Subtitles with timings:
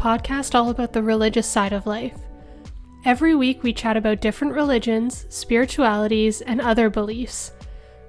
[0.00, 2.18] podcast all about the religious side of life.
[3.04, 7.52] Every week, we chat about different religions, spiritualities, and other beliefs.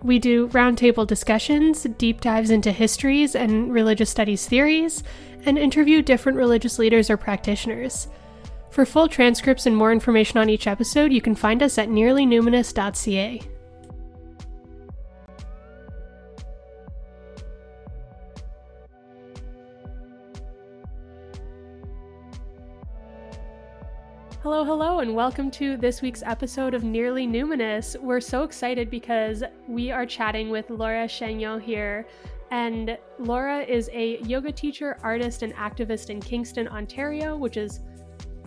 [0.02, 5.04] We do roundtable discussions, deep dives into histories and religious studies theories,
[5.46, 8.08] and interview different religious leaders or practitioners.
[8.70, 13.42] For full transcripts and more information on each episode, you can find us at nearlynuminous.ca.
[24.44, 27.96] Hello, hello, and welcome to this week's episode of Nearly Numinous.
[28.02, 32.08] We're so excited because we are chatting with Laura Chagnon here.
[32.50, 37.82] And Laura is a yoga teacher, artist, and activist in Kingston, Ontario, which is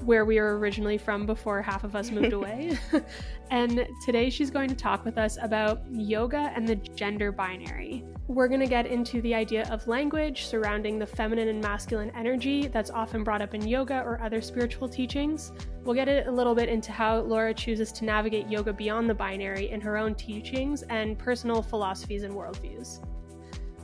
[0.05, 2.79] where we were originally from before half of us moved away.
[3.51, 8.05] and today she's going to talk with us about yoga and the gender binary.
[8.27, 12.69] We're going to get into the idea of language surrounding the feminine and masculine energy
[12.69, 15.53] that's often brought up in yoga or other spiritual teachings.
[15.85, 19.71] We'll get a little bit into how Laura chooses to navigate yoga beyond the binary
[19.71, 23.05] in her own teachings and personal philosophies and worldviews.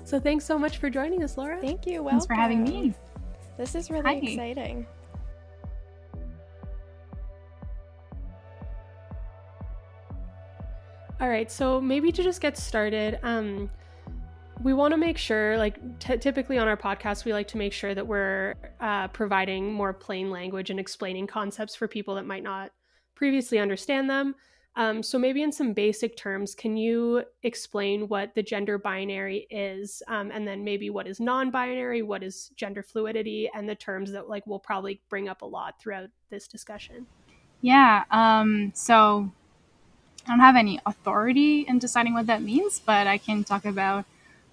[0.04, 1.60] So thanks so much for joining us, Laura.
[1.60, 2.02] Thank you.
[2.02, 2.20] Welcome.
[2.20, 2.94] Thanks for having me.
[3.56, 4.14] This is really Hi.
[4.14, 4.86] exciting.
[11.20, 13.68] All right, so maybe to just get started, um,
[14.62, 17.74] we want to make sure, like t- typically on our podcast, we like to make
[17.74, 22.42] sure that we're uh, providing more plain language and explaining concepts for people that might
[22.42, 22.70] not
[23.14, 24.34] previously understand them.
[24.76, 30.02] Um, so maybe in some basic terms, can you explain what the gender binary is,
[30.08, 34.30] um, and then maybe what is non-binary, what is gender fluidity, and the terms that
[34.30, 37.06] like we'll probably bring up a lot throughout this discussion.
[37.60, 38.04] Yeah.
[38.10, 39.30] Um, so
[40.30, 44.04] I don't have any authority in deciding what that means, but I can talk about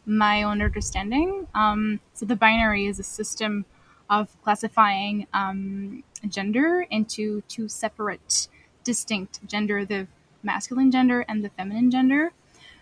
[0.08, 1.46] my own understanding.
[1.54, 3.64] Um, so the binary is a system
[4.10, 8.48] of classifying um, gender into two separate,
[8.84, 10.08] distinct gender: the
[10.42, 12.32] masculine gender and the feminine gender.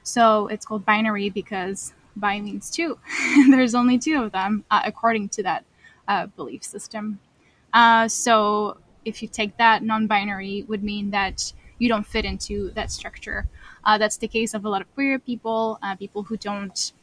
[0.04, 2.98] So it's called binary because bi means two.
[3.50, 5.66] There's only two of them uh, according to that
[6.08, 7.20] uh, belief system.
[7.74, 12.92] Uh, so if you take that, non-binary would mean that you don't fit into that
[12.92, 13.48] structure.
[13.84, 16.94] Uh, that's the case of a lot of queer people, uh, people who don't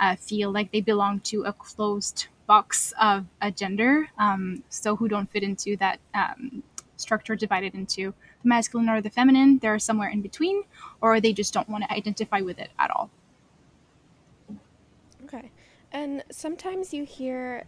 [0.00, 5.08] uh, feel like they belong to a closed box of a gender, um, so who
[5.08, 6.62] don't fit into that um,
[6.96, 9.58] structure divided into the masculine or the feminine.
[9.58, 10.64] They're somewhere in between,
[11.00, 13.10] or they just don't want to identify with it at all.
[15.24, 15.50] Okay.
[15.92, 17.64] And sometimes you hear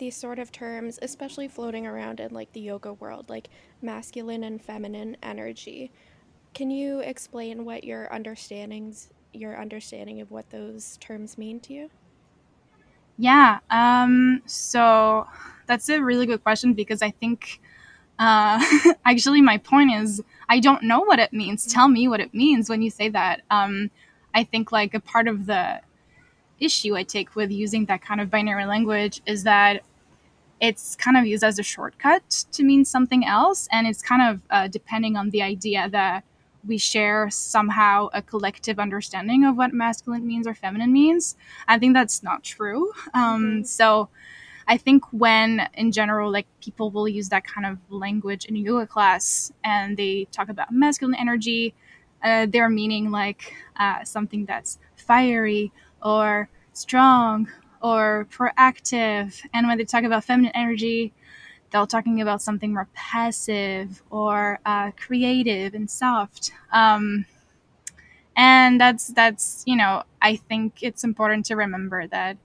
[0.00, 3.48] these sort of terms, especially floating around in like the yoga world, like
[3.80, 5.92] masculine and feminine energy.
[6.54, 11.90] Can you explain what your understandings, your understanding of what those terms mean to you?
[13.18, 13.58] Yeah.
[13.70, 15.28] Um, so
[15.66, 17.60] that's a really good question because I think
[18.18, 18.58] uh,
[19.04, 21.72] actually my point is I don't know what it means.
[21.72, 23.42] Tell me what it means when you say that.
[23.50, 23.90] Um,
[24.34, 25.80] I think like a part of the
[26.58, 29.82] issue I take with using that kind of binary language is that
[30.60, 33.68] it's kind of used as a shortcut to mean something else.
[33.72, 36.24] And it's kind of uh, depending on the idea that
[36.66, 41.36] we share somehow a collective understanding of what masculine means or feminine means.
[41.66, 42.92] I think that's not true.
[43.14, 43.62] Um, mm-hmm.
[43.64, 44.10] So
[44.68, 48.86] I think when, in general, like people will use that kind of language in yoga
[48.86, 51.74] class and they talk about masculine energy,
[52.22, 55.72] uh, they're meaning like uh, something that's fiery
[56.02, 57.48] or strong
[57.82, 59.40] or proactive.
[59.54, 61.12] And when they talk about feminine energy,
[61.70, 66.52] they're talking about something more passive or uh, creative and soft.
[66.72, 67.26] Um,
[68.36, 72.36] and that's that's you know I think it's important to remember that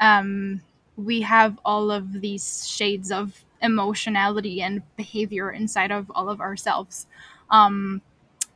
[0.00, 0.62] um,
[0.96, 7.06] we have all of these shades of emotionality and behavior inside of all of ourselves.
[7.50, 8.02] Um,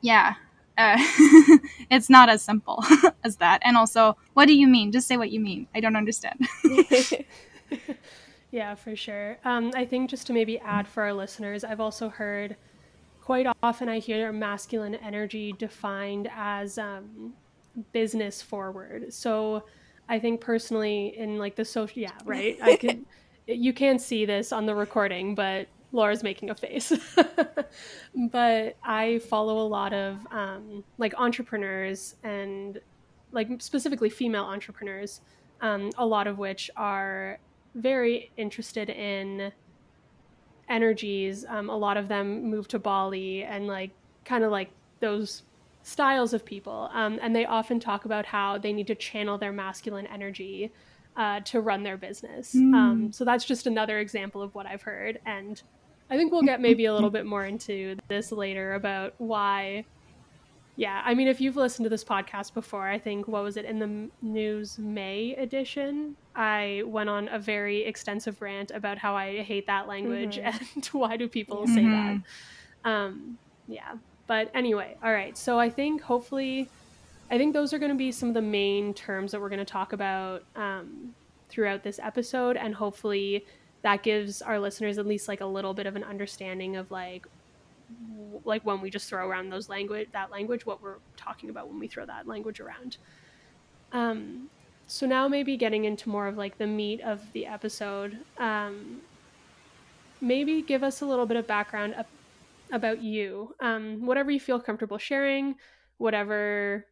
[0.02, 0.34] yeah,
[0.78, 0.96] uh,
[1.90, 2.84] it's not as simple
[3.24, 3.60] as that.
[3.64, 4.92] And also, what do you mean?
[4.92, 5.66] Just say what you mean.
[5.74, 6.46] I don't understand.
[8.50, 9.38] yeah, for sure.
[9.44, 12.56] Um, I think just to maybe add for our listeners, I've also heard
[13.20, 17.34] quite often I hear masculine energy defined as um,
[17.92, 19.12] business forward.
[19.12, 19.64] So
[20.08, 22.58] I think personally, in like the social, yeah, right.
[22.60, 23.04] I could,
[23.46, 26.92] you can't see this on the recording, but Laura's making a face.
[28.30, 32.80] but I follow a lot of um, like entrepreneurs and
[33.30, 35.20] like specifically female entrepreneurs,
[35.60, 37.38] um, a lot of which are
[37.74, 39.52] very interested in
[40.68, 41.44] energies.
[41.48, 43.90] Um, a lot of them move to Bali and like
[44.24, 45.42] kind of like those
[45.82, 46.88] styles of people.
[46.92, 50.72] Um, and they often talk about how they need to channel their masculine energy
[51.16, 52.54] uh, to run their business.
[52.54, 52.74] Mm.
[52.74, 55.20] Um, so that's just another example of what I've heard.
[55.26, 55.60] And
[56.12, 59.87] I think we'll get maybe a little bit more into this later about why.
[60.76, 63.64] Yeah, I mean, if you've listened to this podcast before, I think what was it
[63.64, 66.17] in the news May edition?
[66.37, 70.75] I went on a very extensive rant about how I hate that language Mhm.
[70.76, 72.20] and why do people say that.
[72.85, 73.94] Um, yeah,
[74.26, 75.37] but anyway, all right.
[75.38, 76.69] So I think hopefully,
[77.31, 79.59] I think those are going to be some of the main terms that we're going
[79.61, 81.14] to talk about um,
[81.49, 83.47] throughout this episode, and hopefully
[83.82, 87.26] that gives our listeners at least like a little bit of an understanding of like
[88.44, 91.79] like when we just throw around those language that language what we're talking about when
[91.79, 92.96] we throw that language around.
[93.93, 94.49] Um
[94.87, 99.00] so now maybe getting into more of like the meat of the episode um
[100.20, 102.06] maybe give us a little bit of background ab-
[102.70, 103.55] about you.
[103.61, 105.56] Um whatever you feel comfortable sharing
[105.99, 106.87] whatever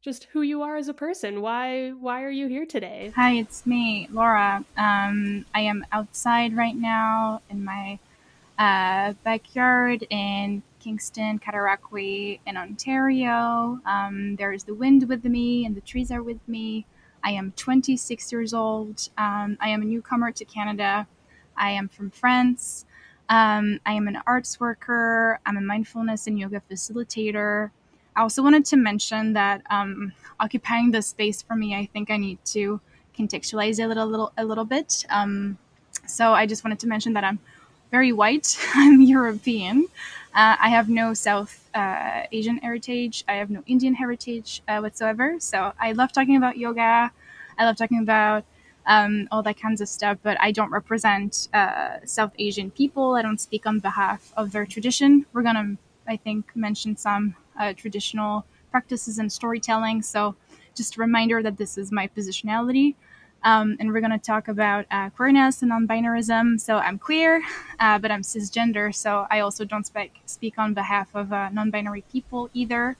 [0.00, 3.66] just who you are as a person why why are you here today Hi, it's
[3.66, 4.64] me, Laura.
[4.76, 7.98] Um, I am outside right now in my
[8.58, 13.80] uh, backyard in Kingston, Cataraqui, in Ontario.
[13.84, 16.86] Um, there's the wind with me, and the trees are with me.
[17.24, 19.08] I am 26 years old.
[19.18, 21.06] Um, I am a newcomer to Canada.
[21.56, 22.84] I am from France.
[23.28, 25.40] Um, I am an arts worker.
[25.44, 27.70] I'm a mindfulness and yoga facilitator.
[28.18, 32.16] I also wanted to mention that um, occupying the space for me, I think I
[32.16, 32.80] need to
[33.16, 35.06] contextualize it a little, little a little bit.
[35.08, 35.56] Um,
[36.04, 37.38] so I just wanted to mention that I'm
[37.92, 38.58] very white.
[38.74, 39.86] I'm European.
[40.34, 43.22] Uh, I have no South uh, Asian heritage.
[43.28, 45.36] I have no Indian heritage uh, whatsoever.
[45.38, 47.12] So I love talking about yoga.
[47.56, 48.42] I love talking about
[48.84, 50.18] um, all that kinds of stuff.
[50.24, 53.14] But I don't represent uh, South Asian people.
[53.14, 55.24] I don't speak on behalf of their tradition.
[55.32, 55.76] We're gonna,
[56.08, 60.02] I think, mention some uh, traditional practices and storytelling.
[60.02, 60.34] So
[60.74, 62.94] just a reminder that this is my positionality.
[63.44, 66.60] Um, and we're going to talk about uh, queerness and non-binarism.
[66.60, 67.42] So I'm queer,
[67.80, 68.94] uh, but I'm cisgender.
[68.94, 72.96] So I also don't speak speak on behalf of uh, non-binary people either.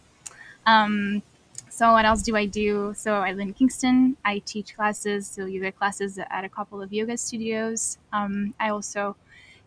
[0.67, 1.23] Um,
[1.71, 2.93] so what else do I do?
[2.97, 4.17] So I live in Kingston.
[4.25, 7.99] I teach classes, so yoga classes at a couple of yoga studios.
[8.13, 9.17] Um, I also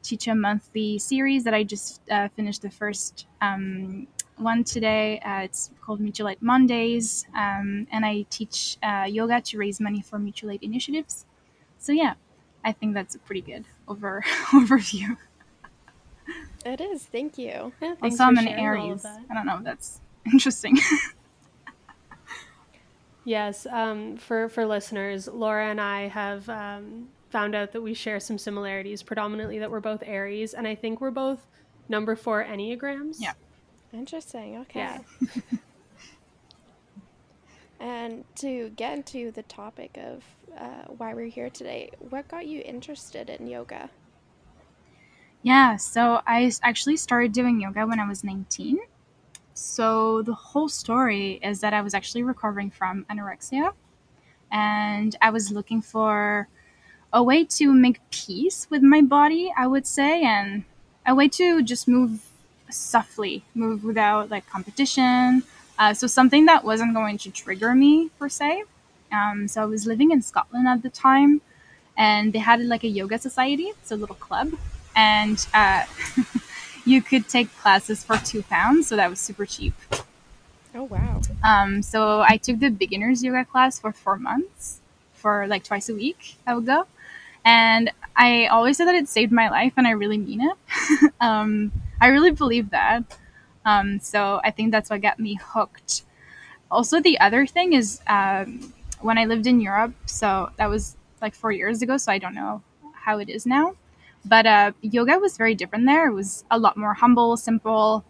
[0.03, 4.07] teach a monthly series that I just uh, finished the first um,
[4.41, 5.19] one today.
[5.19, 10.01] Uh, it's called Mutual Aid Mondays, um, and I teach uh, yoga to raise money
[10.01, 11.25] for mutual aid initiatives.
[11.77, 12.15] So yeah,
[12.63, 15.17] I think that's a pretty good over overview.
[16.65, 17.03] It is.
[17.03, 17.73] Thank you.
[17.81, 19.19] yeah, also, I'm an sharing all of Aries.
[19.29, 20.01] I don't know if that's
[20.31, 20.77] interesting.
[23.23, 28.19] Yes, um, for for listeners, Laura and I have um, found out that we share
[28.19, 31.45] some similarities, predominantly that we're both Aries, and I think we're both
[31.87, 33.17] number four enneagrams.
[33.19, 33.33] Yeah.
[33.93, 34.57] Interesting.
[34.59, 34.79] Okay.
[34.79, 34.99] Yeah.
[37.81, 40.23] And to get into the topic of
[40.55, 43.89] uh, why we're here today, what got you interested in yoga?
[45.41, 48.77] Yeah, so I actually started doing yoga when I was 19.
[49.55, 53.71] So the whole story is that I was actually recovering from anorexia
[54.51, 56.47] and I was looking for
[57.11, 60.65] a way to make peace with my body, I would say, and
[61.07, 62.30] a way to just move
[62.73, 65.43] softly, move without like competition.
[65.79, 68.63] Uh, so something that wasn't going to trigger me per se.
[69.11, 71.41] Um, so I was living in Scotland at the time,
[71.97, 74.53] and they had like a yoga society, it's a little club,
[74.95, 75.85] and uh,
[76.85, 79.73] you could take classes for two pounds, so that was super cheap.
[80.73, 81.21] Oh, wow.
[81.43, 84.79] Um, so I took the beginners yoga class for four months,
[85.13, 86.37] for like twice a week.
[86.47, 86.85] I would go,
[87.45, 91.11] and I always say that it saved my life, and I really mean it.
[91.21, 93.17] um, I really believe that.
[93.65, 96.03] Um, so I think that's what got me hooked.
[96.69, 101.35] Also, the other thing is um, when I lived in Europe, so that was like
[101.35, 102.61] four years ago, so I don't know
[102.93, 103.75] how it is now.
[104.25, 106.09] But uh, yoga was very different there.
[106.09, 108.03] It was a lot more humble, simple.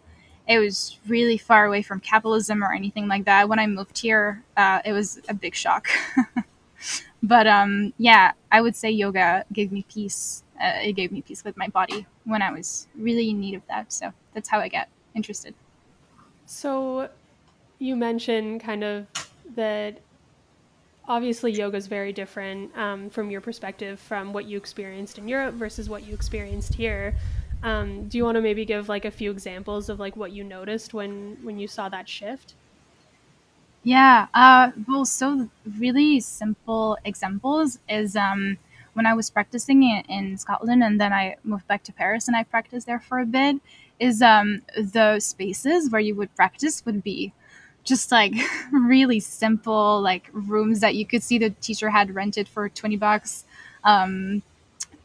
[0.46, 3.48] It was really far away from capitalism or anything like that.
[3.48, 5.88] When I moved here, uh, it was a big shock.
[7.22, 10.42] but um, yeah, I would say yoga gave me peace.
[10.60, 13.62] Uh, it gave me peace with my body when I was really in need of
[13.68, 13.92] that.
[13.92, 15.54] So that's how I got interested.
[16.46, 17.08] So
[17.78, 19.06] you mentioned kind of
[19.54, 20.00] that
[21.08, 25.54] obviously yoga is very different um, from your perspective from what you experienced in Europe
[25.54, 27.14] versus what you experienced here.
[27.62, 30.42] Um, do you want to maybe give like a few examples of like what you
[30.42, 32.54] noticed when when you saw that shift?
[33.84, 34.28] Yeah.
[34.32, 35.48] Uh, well, so
[35.78, 38.58] really simple examples is um,
[38.92, 42.36] when I was practicing in, in Scotland and then I moved back to Paris and
[42.36, 43.56] I practiced there for a bit.
[43.98, 47.32] Is um, the spaces where you would practice would be
[47.84, 48.32] just like
[48.72, 53.44] really simple like rooms that you could see the teacher had rented for 20 bucks
[53.84, 54.42] um,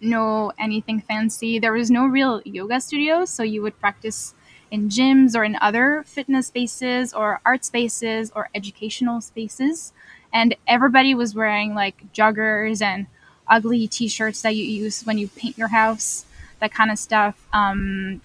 [0.01, 4.35] no anything fancy there was no real yoga studios so you would practice
[4.71, 9.93] in gyms or in other fitness spaces or art spaces or educational spaces
[10.33, 13.07] and everybody was wearing like joggers and
[13.47, 16.25] ugly t-shirts that you use when you paint your house
[16.59, 18.21] that kind of stuff um,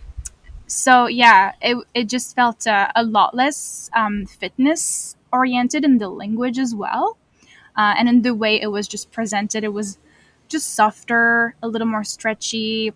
[0.73, 6.09] so yeah, it, it just felt uh, a lot less um, fitness oriented in the
[6.09, 7.19] language as well.
[7.77, 9.99] Uh, and in the way it was just presented, it was
[10.49, 12.93] just softer, a little more stretchy.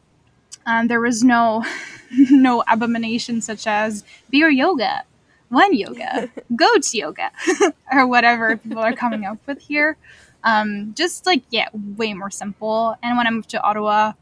[0.67, 1.65] Um, there was no
[2.31, 5.05] no abomination such as beer yoga,
[5.49, 7.31] one yoga, goat yoga,
[7.93, 9.97] or whatever people are coming up with here.
[10.45, 12.97] Um, just like yeah, way more simple.
[13.03, 14.13] And when I moved to Ottawa,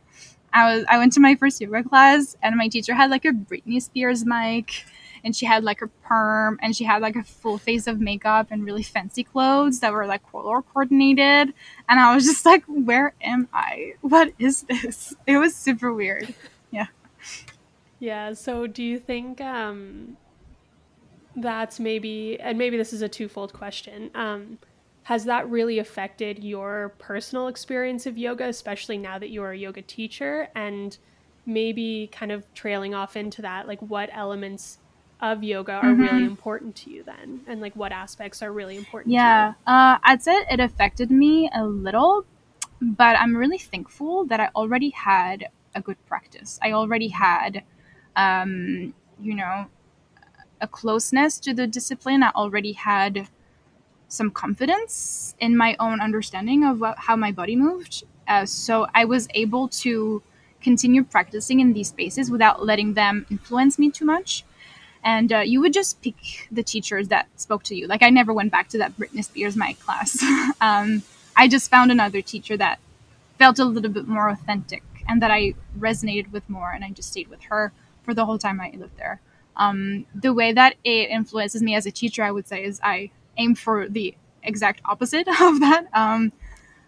[0.52, 3.30] I was I went to my first yoga class and my teacher had like a
[3.32, 4.84] Britney Spears mic
[5.24, 8.48] and she had like a perm and she had like a full face of makeup
[8.50, 11.52] and really fancy clothes that were like color coordinated
[11.88, 13.94] and I was just like where am I?
[14.02, 15.14] What is this?
[15.26, 16.34] It was super weird.
[16.70, 16.86] Yeah.
[17.98, 20.16] Yeah, so do you think um
[21.36, 24.10] that's maybe and maybe this is a twofold question.
[24.14, 24.58] Um
[25.04, 29.82] has that really affected your personal experience of yoga, especially now that you're a yoga
[29.82, 30.48] teacher?
[30.54, 30.96] And
[31.46, 34.78] maybe kind of trailing off into that, like what elements
[35.20, 36.02] of yoga are mm-hmm.
[36.02, 37.40] really important to you then?
[37.46, 41.64] And like what aspects are really important yeah, uh, I'd say it affected me a
[41.64, 42.26] little,
[42.80, 46.58] but I'm really thankful that I already had a good practice.
[46.62, 47.64] I already had,
[48.16, 49.66] um, you know,
[50.60, 52.22] a closeness to the discipline.
[52.22, 53.28] I already had
[54.08, 58.04] some confidence in my own understanding of what, how my body moved.
[58.28, 60.22] Uh, so I was able to
[60.60, 64.44] continue practicing in these spaces without letting them influence me too much.
[65.04, 67.86] And uh, you would just pick the teachers that spoke to you.
[67.86, 70.20] Like I never went back to that Britney Spears mic class.
[70.60, 71.02] um,
[71.36, 72.78] I just found another teacher that
[73.38, 77.10] felt a little bit more authentic and that I resonated with more, and I just
[77.10, 79.20] stayed with her for the whole time I lived there.
[79.56, 83.10] Um, the way that it influences me as a teacher, I would say, is I
[83.36, 85.86] aim for the exact opposite of that.
[85.92, 86.32] Um,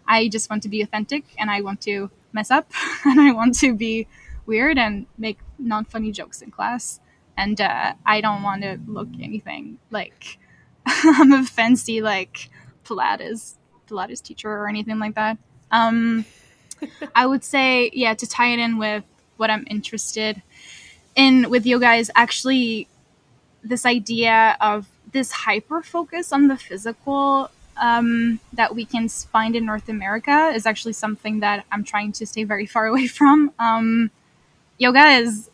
[0.07, 2.71] I just want to be authentic and I want to mess up
[3.05, 4.07] and I want to be
[4.45, 6.99] weird and make non funny jokes in class.
[7.37, 10.39] And uh, I don't want to look anything like
[10.85, 12.49] I'm a fancy like
[12.83, 13.55] Pilates
[13.87, 15.37] Pilates teacher or anything like that.
[15.71, 16.25] Um,
[17.15, 19.03] I would say, yeah, to tie it in with
[19.37, 20.41] what I'm interested
[21.15, 22.87] in with yoga is actually
[23.63, 29.65] this idea of this hyper focus on the physical um, that we can find in
[29.65, 33.51] North America is actually something that I'm trying to stay very far away from.
[33.59, 34.11] Um,
[34.77, 35.49] yoga is,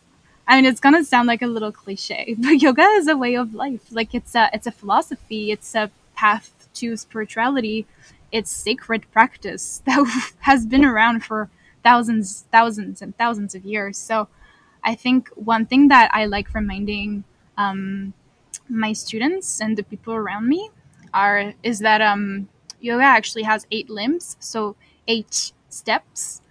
[0.47, 3.53] I mean, it's gonna sound like a little cliche, but yoga is a way of
[3.53, 3.91] life.
[3.91, 5.51] Like it's a, it's a philosophy.
[5.51, 7.85] It's a path to spirituality.
[8.31, 11.49] It's sacred practice that has been around for
[11.83, 13.97] thousands, thousands, and thousands of years.
[13.97, 14.27] So,
[14.85, 17.23] I think one thing that I like reminding
[17.57, 18.13] um,
[18.69, 20.71] my students and the people around me
[21.13, 22.49] are is that um,
[22.81, 24.75] yoga actually has eight limbs, so
[25.07, 26.42] eight steps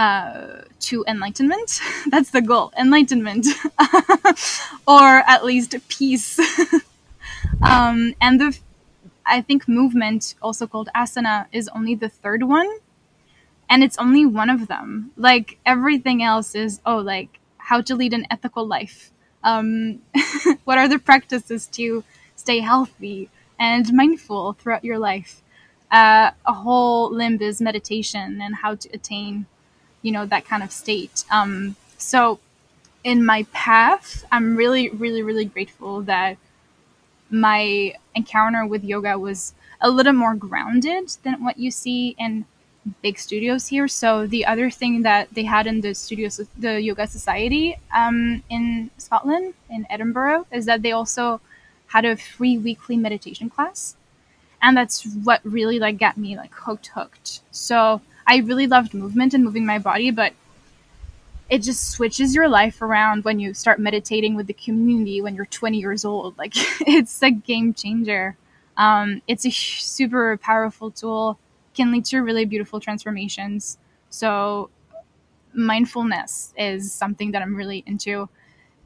[0.00, 1.80] uh, to enlightenment.
[2.06, 3.46] That's the goal, enlightenment,
[4.86, 6.38] or at least peace.
[7.62, 8.58] um, and the
[9.26, 12.68] I think movement, also called asana, is only the third one,
[13.68, 15.12] and it's only one of them.
[15.16, 19.12] Like everything else is oh, like how to lead an ethical life
[19.44, 20.00] um,
[20.64, 22.04] what are the practices to
[22.36, 25.42] stay healthy and mindful throughout your life
[25.90, 29.46] uh, a whole limb is meditation and how to attain
[30.02, 32.38] you know that kind of state um, so
[33.04, 36.36] in my path i'm really really really grateful that
[37.30, 42.44] my encounter with yoga was a little more grounded than what you see in
[43.02, 43.88] big studios here.
[43.88, 48.90] So the other thing that they had in the studios, the Yoga Society um, in
[48.98, 51.40] Scotland, in Edinburgh, is that they also
[51.88, 53.96] had a free weekly meditation class,
[54.62, 57.40] and that's what really like got me like hooked, hooked.
[57.50, 60.34] So I really loved movement and moving my body, but
[61.50, 65.46] it just switches your life around when you start meditating with the community when you're
[65.46, 66.38] 20 years old.
[66.38, 66.52] Like
[66.86, 68.36] it's a game changer.
[68.76, 71.40] Um, it's a super powerful tool
[71.74, 73.78] can lead to really beautiful transformations.
[74.10, 74.70] So,
[75.52, 78.28] mindfulness is something that I'm really into.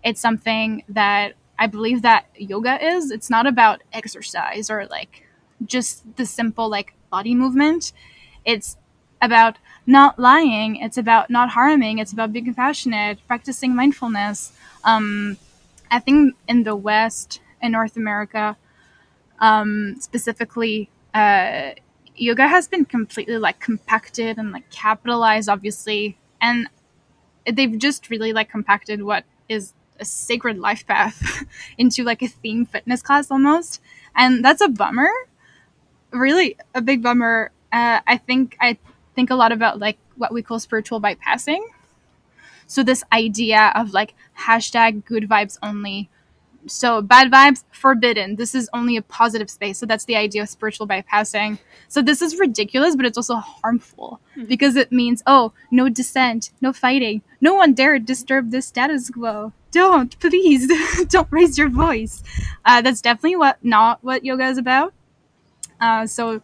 [0.02, 3.10] It's something that I believe that yoga is.
[3.10, 5.26] It's not about exercise or like
[5.66, 7.92] just the simple like body movement.
[8.46, 8.78] It's
[9.24, 10.76] about not lying.
[10.76, 11.98] It's about not harming.
[11.98, 14.52] It's about being compassionate, practicing mindfulness.
[14.84, 15.36] Um,
[15.90, 18.56] I think in the West, in North America,
[19.40, 21.70] Um, specifically, uh,
[22.16, 26.68] yoga has been completely like compacted and like capitalized, obviously, and
[27.50, 31.44] they've just really like compacted what is a sacred life path
[31.78, 33.80] into like a theme fitness class almost,
[34.16, 35.10] and that's a bummer.
[36.12, 37.50] Really, a big bummer.
[37.72, 38.78] Uh, I think I
[39.14, 41.60] think a lot about like what we call spiritual bypassing.
[42.66, 46.08] So this idea of like hashtag good vibes only.
[46.66, 48.36] So bad vibes forbidden.
[48.36, 49.78] This is only a positive space.
[49.78, 51.58] So that's the idea of spiritual bypassing.
[51.88, 54.46] So this is ridiculous, but it's also harmful mm-hmm.
[54.46, 59.52] because it means oh no dissent, no fighting, no one dare disturb the status quo.
[59.72, 60.70] Don't please
[61.08, 62.22] don't raise your voice.
[62.64, 64.94] Uh, that's definitely what not what yoga is about.
[65.80, 66.40] Uh, so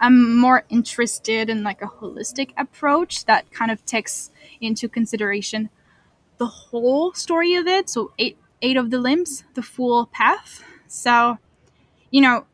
[0.00, 4.30] I'm more interested in like a holistic approach that kind of takes
[4.60, 5.68] into consideration
[6.38, 7.90] the whole story of it.
[7.90, 10.64] So eight eight of the limbs, the full path.
[10.86, 11.38] So,
[12.10, 12.46] you know,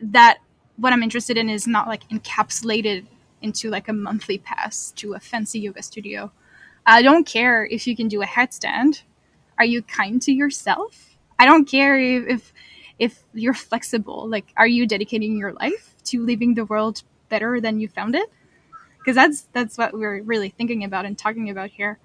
[0.00, 0.38] that
[0.76, 3.06] what I'm interested in is not like encapsulated
[3.42, 6.32] into like a monthly pass to a fancy yoga studio.
[6.86, 9.02] I don't care if you can do a headstand.
[9.58, 11.16] Are you kind to yourself?
[11.38, 12.52] I don't care if, if
[12.96, 14.28] if you're flexible.
[14.28, 18.30] Like, are you dedicating your life to leaving the world better than you found it?
[18.98, 21.98] Because that's that's what we're really thinking about and talking about here.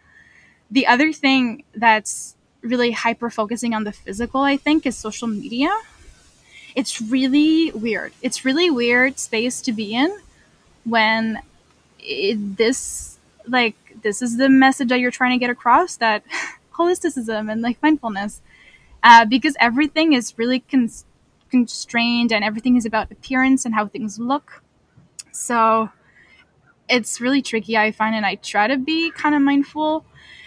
[0.72, 5.70] The other thing that's really hyper focusing on the physical i think is social media.
[6.76, 8.14] It's really weird.
[8.22, 10.20] It's really weird space to be in
[10.84, 11.42] when
[12.00, 16.24] it, this like this is the message that you're trying to get across that
[16.74, 18.42] holisticism and like mindfulness.
[19.02, 21.06] Uh, because everything is really cons-
[21.50, 24.64] constrained and everything is about appearance and how things look.
[25.32, 25.90] So
[26.90, 30.06] it's really tricky, I find, and I try to be kind of mindful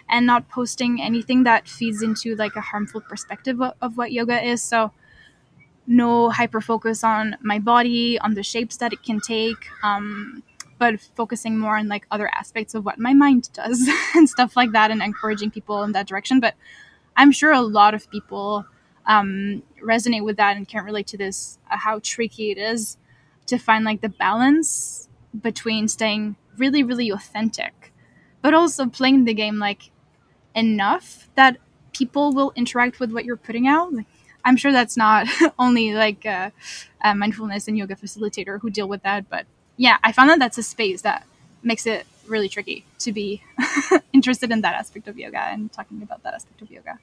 [0.08, 4.42] and not posting anything that feeds into like a harmful perspective of, of what yoga
[4.44, 4.62] is.
[4.62, 4.92] So
[5.86, 10.42] no hyper focus on my body, on the shapes that it can take, um,
[10.78, 14.72] but focusing more on like other aspects of what my mind does and stuff like
[14.72, 16.40] that, and encouraging people in that direction.
[16.40, 16.54] But
[17.16, 18.64] I'm sure a lot of people
[19.06, 22.96] um, resonate with that and can't relate to this uh, how tricky it is
[23.46, 25.08] to find like the balance
[25.40, 27.92] between staying really really authentic
[28.42, 29.90] but also playing the game like
[30.54, 31.56] enough that
[31.92, 33.92] people will interact with what you're putting out.
[33.92, 34.06] Like,
[34.44, 35.26] i'm sure that's not
[35.58, 36.52] only like a,
[37.02, 40.58] a mindfulness and yoga facilitator who deal with that but yeah i found that that's
[40.58, 41.26] a space that
[41.62, 43.42] makes it really tricky to be
[44.12, 46.98] interested in that aspect of yoga and talking about that aspect of yoga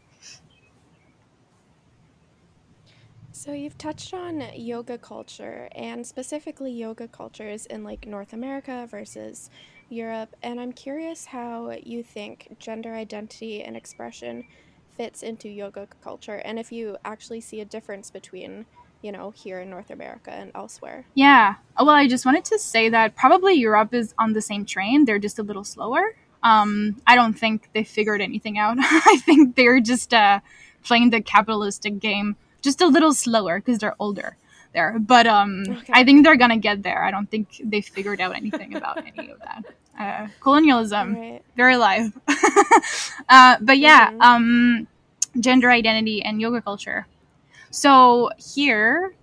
[3.39, 9.49] So you've touched on yoga culture and specifically yoga cultures in like North America versus
[9.88, 14.43] Europe, and I'm curious how you think gender identity and expression
[14.91, 18.65] fits into yoga culture and if you actually see a difference between
[19.02, 21.06] you know, here in North America and elsewhere.
[21.13, 21.56] Yeah.
[21.78, 25.06] Well, I just wanted to say that probably Europe is on the same train.
[25.06, 26.13] They're just a little slower.
[26.43, 28.75] Um, I don't think they figured anything out.
[28.82, 30.41] I think they're just uh,
[30.84, 34.37] playing the capitalistic game just a little slower because they're older
[34.73, 34.97] there.
[34.99, 35.93] But um, okay.
[35.93, 37.03] I think they're gonna get there.
[37.03, 39.63] I don't think they figured out anything about any of that.
[39.99, 41.41] Uh, colonialism, right.
[41.57, 42.17] very alive.
[43.29, 44.21] uh, but yeah, mm-hmm.
[44.21, 44.87] um,
[45.39, 47.05] gender identity and yoga culture.
[47.71, 49.13] So here,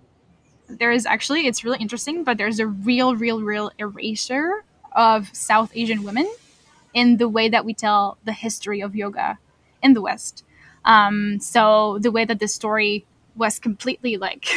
[0.67, 5.71] there is actually it's really interesting, but there's a real, real, real erasure of South
[5.75, 6.31] Asian women
[6.93, 9.37] in the way that we tell the history of yoga
[9.81, 10.43] in the West.
[10.85, 13.05] Um, so the way that this story
[13.37, 14.47] was completely like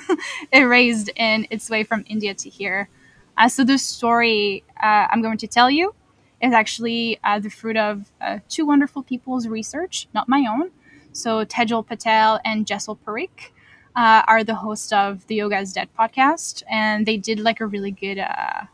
[0.52, 2.88] erased in its way from India to here.
[3.36, 5.94] Uh, so the story uh, I'm going to tell you
[6.40, 10.70] is actually uh, the fruit of uh, two wonderful people's research, not my own.
[11.12, 13.50] So Tejal Patel and Jesal Parikh
[13.94, 17.66] uh, are the host of the Yoga is Dead podcast, and they did like a
[17.66, 18.64] really good, uh,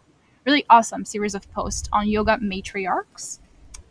[0.44, 3.38] really awesome series of posts on yoga matriarchs.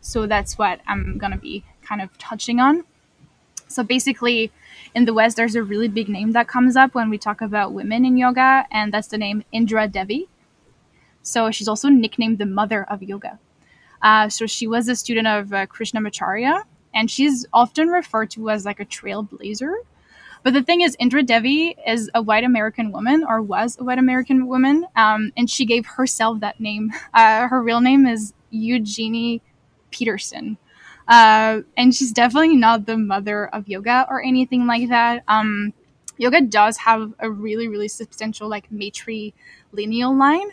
[0.02, 2.84] So that's what I'm gonna be kind of touching on.
[3.68, 4.52] So basically,
[4.94, 7.72] in the West, there's a really big name that comes up when we talk about
[7.72, 10.28] women in yoga, and that's the name Indra Devi.
[11.22, 13.38] So she's also nicknamed the mother of yoga.
[14.02, 18.64] Uh, so she was a student of uh, Krishnamacharya, and she's often referred to as
[18.64, 19.74] like a trailblazer.
[20.42, 23.98] But the thing is, Indra Devi is a white American woman, or was a white
[23.98, 26.92] American woman, um, and she gave herself that name.
[27.14, 29.42] Uh, her real name is Eugenie
[29.90, 30.56] Peterson.
[31.12, 35.22] Uh, and she's definitely not the mother of yoga or anything like that.
[35.28, 35.74] Um,
[36.16, 40.48] yoga does have a really, really substantial like matrilineal line.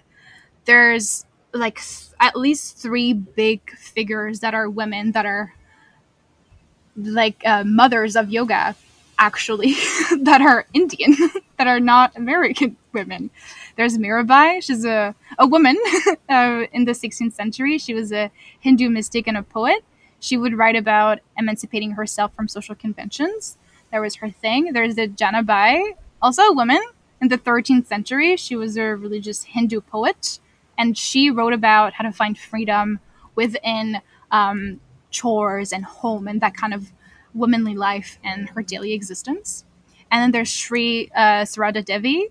[0.66, 5.54] There's like th- at least three big figures that are women that are
[6.96, 8.76] like uh, mothers of yoga.
[9.22, 9.74] actually
[10.22, 11.14] that are Indian,
[11.58, 13.30] that are not American women.
[13.76, 14.64] There's Mirabai.
[14.64, 15.78] She's a, a woman
[16.30, 17.78] uh, in the 16th century.
[17.78, 19.84] She was a Hindu mystic and a poet.
[20.20, 23.58] She would write about emancipating herself from social conventions.
[23.92, 24.74] That was her thing.
[24.74, 26.82] There's the Janabai, also a woman
[27.22, 28.36] in the 13th century.
[28.38, 30.40] She was a religious Hindu poet,
[30.78, 33.00] and she wrote about how to find freedom
[33.36, 34.02] within
[34.32, 34.80] um,
[35.10, 36.92] chores and home and that kind of
[37.34, 39.66] womanly life and her daily existence.
[40.12, 42.30] And then there's Sri uh, Sarada Devi,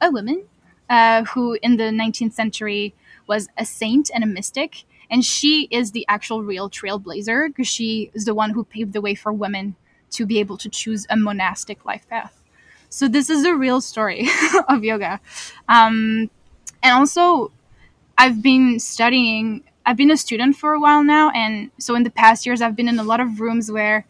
[0.00, 0.44] a woman
[0.90, 2.94] uh, who in the 19th century
[3.26, 4.84] was a saint and a mystic.
[5.10, 9.00] And she is the actual real trailblazer because she is the one who paved the
[9.00, 9.76] way for women
[10.10, 12.40] to be able to choose a monastic life path.
[12.88, 14.28] So this is a real story
[14.68, 15.20] of yoga.
[15.68, 16.30] Um,
[16.82, 17.50] and also,
[18.16, 21.30] I've been studying, I've been a student for a while now.
[21.30, 24.06] And so in the past years, I've been in a lot of rooms where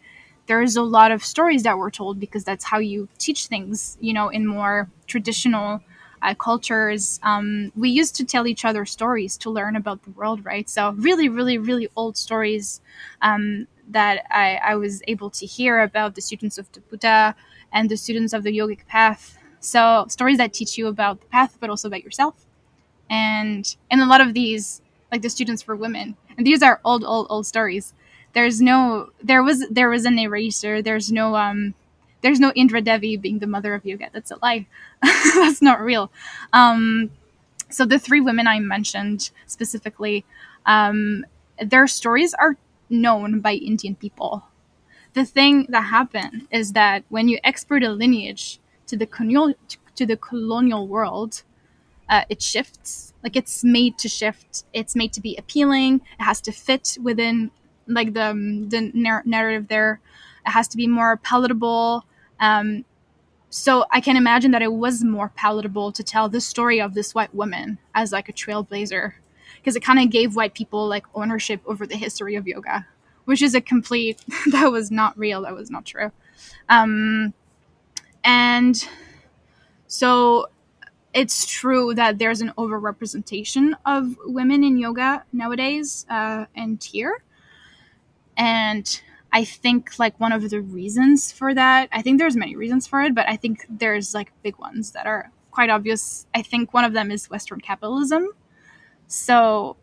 [0.47, 4.13] there's a lot of stories that were told because that's how you teach things, you
[4.13, 5.81] know, in more traditional
[6.21, 7.19] uh, cultures.
[7.23, 10.69] Um, we used to tell each other stories to learn about the world, right?
[10.69, 12.81] So, really, really, really old stories
[13.21, 17.35] um, that I, I, was able to hear about the students of the Buddha
[17.71, 19.37] and the students of the yogic path.
[19.59, 22.45] So, stories that teach you about the path, but also about yourself.
[23.09, 27.03] And in a lot of these, like the students for women, and these are old,
[27.03, 27.93] old, old stories
[28.35, 31.73] there's no there was there was an eraser there's no um
[32.25, 34.65] there's no indra devi being the mother of yoga that's a lie
[35.35, 36.11] that's not real.
[36.53, 37.11] Um
[37.69, 40.25] so the three women i mentioned specifically
[40.65, 41.25] um
[41.73, 42.57] their stories are
[42.89, 44.45] known by indian people.
[45.13, 49.53] The thing that happened is that when you export a lineage to the colonial
[49.95, 51.43] to the colonial world
[52.09, 53.13] uh, it shifts.
[53.23, 54.63] Like it's made to shift.
[54.73, 56.01] It's made to be appealing.
[56.19, 57.51] It has to fit within
[57.87, 58.33] like the
[58.69, 59.99] the narrative there.
[60.45, 62.05] It has to be more palatable
[62.39, 62.85] um,
[63.49, 67.15] so i can imagine that it was more palatable to tell the story of this
[67.15, 69.13] white woman as like a trailblazer
[69.57, 72.85] because it kind of gave white people like ownership over the history of yoga
[73.25, 76.11] which is a complete that was not real that was not true.
[76.69, 77.33] Um,
[78.23, 78.87] and
[79.87, 80.47] so
[81.13, 87.23] it's true that there's an overrepresentation of women in yoga nowadays uh, and here.
[88.37, 89.01] And
[89.35, 93.01] I think like one of the reasons for that, I think there's many reasons for
[93.03, 96.25] it, but I think there's like big ones that are quite obvious.
[96.33, 98.29] I think one of them is Western capitalism.
[99.07, 99.77] So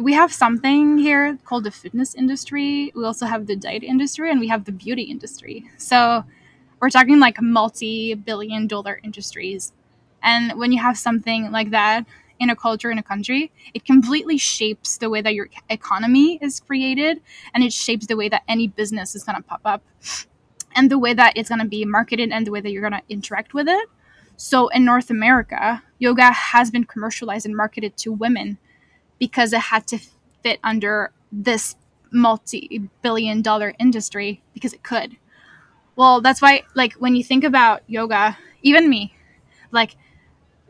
[0.00, 2.92] we have something here called the fitness industry.
[2.94, 5.66] We also have the diet industry and we have the beauty industry.
[5.78, 6.24] So
[6.80, 9.72] we're talking like multi billion dollar industries.
[10.22, 12.06] And when you have something like that,
[12.42, 16.60] in a culture in a country it completely shapes the way that your economy is
[16.60, 17.20] created
[17.54, 19.82] and it shapes the way that any business is going to pop up
[20.74, 23.00] and the way that it's going to be marketed and the way that you're going
[23.00, 23.88] to interact with it.
[24.36, 28.58] So in north america yoga has been commercialized and marketed to women
[29.18, 29.98] because it had to
[30.42, 31.76] fit under this
[32.10, 35.16] multi-billion dollar industry because it could.
[35.96, 39.14] Well that's why like when you think about yoga even me
[39.70, 39.96] like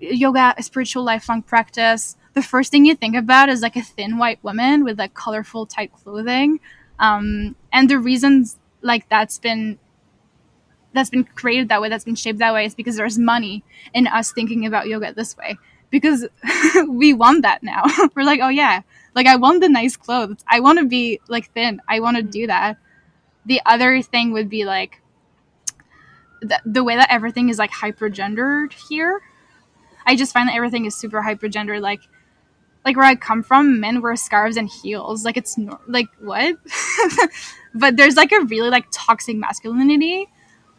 [0.02, 4.18] yoga, a spiritual lifelong practice, the first thing you think about is like a thin
[4.18, 6.60] white woman with like colorful tight clothing.
[6.98, 9.78] Um, and the reasons like that's been
[10.94, 14.06] that's been created that way, that's been shaped that way, is because there's money in
[14.06, 15.56] us thinking about yoga this way.
[15.90, 16.26] Because
[16.88, 17.84] we want that now.
[18.14, 18.82] We're like, oh yeah,
[19.14, 20.44] like I want the nice clothes.
[20.48, 21.80] I want to be like thin.
[21.88, 22.76] I want to do that.
[23.46, 25.00] The other thing would be like
[26.40, 29.22] the, the way that everything is like hyper gendered here
[30.06, 31.80] I just find that everything is super hyper gender.
[31.80, 32.00] Like,
[32.84, 35.24] like where I come from, men wear scarves and heels.
[35.24, 36.56] Like it's no- like what?
[37.74, 40.28] but there's like a really like toxic masculinity.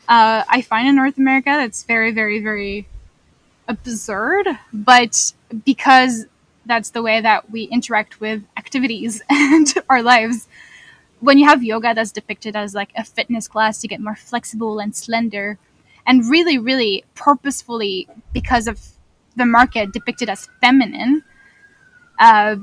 [0.08, 2.88] Uh, I find in North America that's very, very, very
[3.68, 4.48] absurd.
[4.74, 5.34] But
[5.66, 6.26] because
[6.66, 10.48] that's the way that we interact with activities and our lives.
[11.20, 14.80] When you have yoga that's depicted as like a fitness class to get more flexible
[14.80, 15.58] and slender,
[16.06, 18.80] and really, really purposefully because of
[19.36, 21.24] the market depicted as feminine.
[22.19, 22.58] Uh,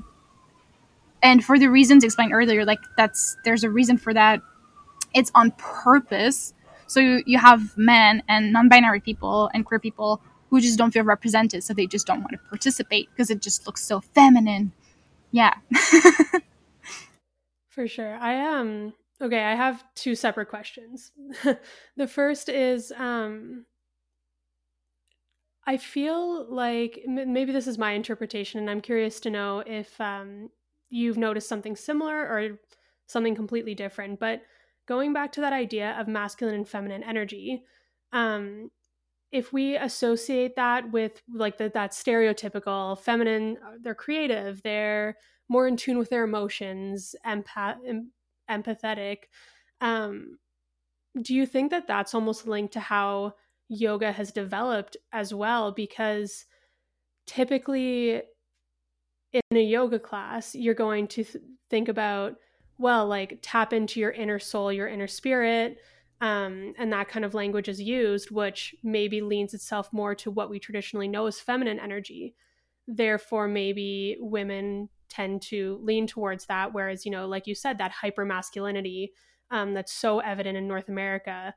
[1.23, 4.41] and for the reasons explained earlier, like that's there's a reason for that.
[5.15, 6.55] It's on purpose.
[6.87, 11.05] So you, you have men and non-binary people and queer people who just don't feel
[11.05, 14.73] represented, so they just don't want to participate because it just looks so feminine.
[15.31, 15.55] Yeah.
[17.69, 18.17] for sure.
[18.17, 21.13] I um okay, I have two separate questions.
[21.97, 23.67] the first is um
[25.71, 30.51] I feel like maybe this is my interpretation, and I'm curious to know if um,
[30.89, 32.59] you've noticed something similar or
[33.07, 34.19] something completely different.
[34.19, 34.43] But
[34.89, 37.63] going back to that idea of masculine and feminine energy,
[38.13, 38.73] um,
[39.31, 45.17] if we associate that with like the, that stereotypical feminine, uh, they're creative, they're
[45.49, 48.11] more in tune with their emotions, empath, em-
[48.51, 49.19] empathetic.
[49.81, 50.37] Um,
[51.23, 53.35] do you think that that's almost linked to how
[53.71, 55.73] yoga has developed as well?
[55.73, 56.45] Because
[57.27, 58.21] typically
[59.33, 62.35] in a yoga class, you're going to th- think about,
[62.79, 65.79] well, like tap into your inner soul, your inner spirit.
[66.21, 70.51] Um, and that kind of language is used, which maybe leans itself more to what
[70.51, 72.35] we traditionally know as feminine energy.
[72.89, 76.75] Therefore, maybe women tend to lean towards that.
[76.75, 79.13] Whereas, you know, like you said, that hyper masculinity
[79.51, 81.55] um, that's so evident in North America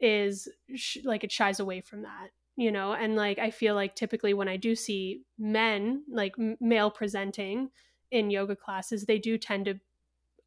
[0.00, 2.30] is sh- like it shies away from that
[2.60, 2.92] you know?
[2.92, 7.70] And like i feel like typically when i do see men like m- male presenting
[8.10, 9.78] in yoga classes they do tend to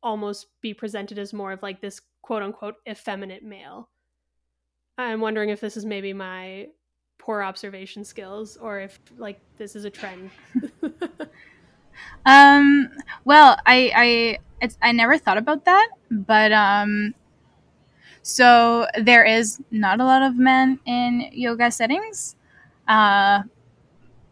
[0.03, 3.89] almost be presented as more of like this quote unquote effeminate male.
[4.97, 6.67] I'm wondering if this is maybe my
[7.17, 10.31] poor observation skills or if like this is a trend.
[12.25, 12.89] Um
[13.25, 17.13] well i i it's i never thought about that but um
[18.23, 22.36] so there is not a lot of men in yoga settings.
[22.88, 23.43] Uh,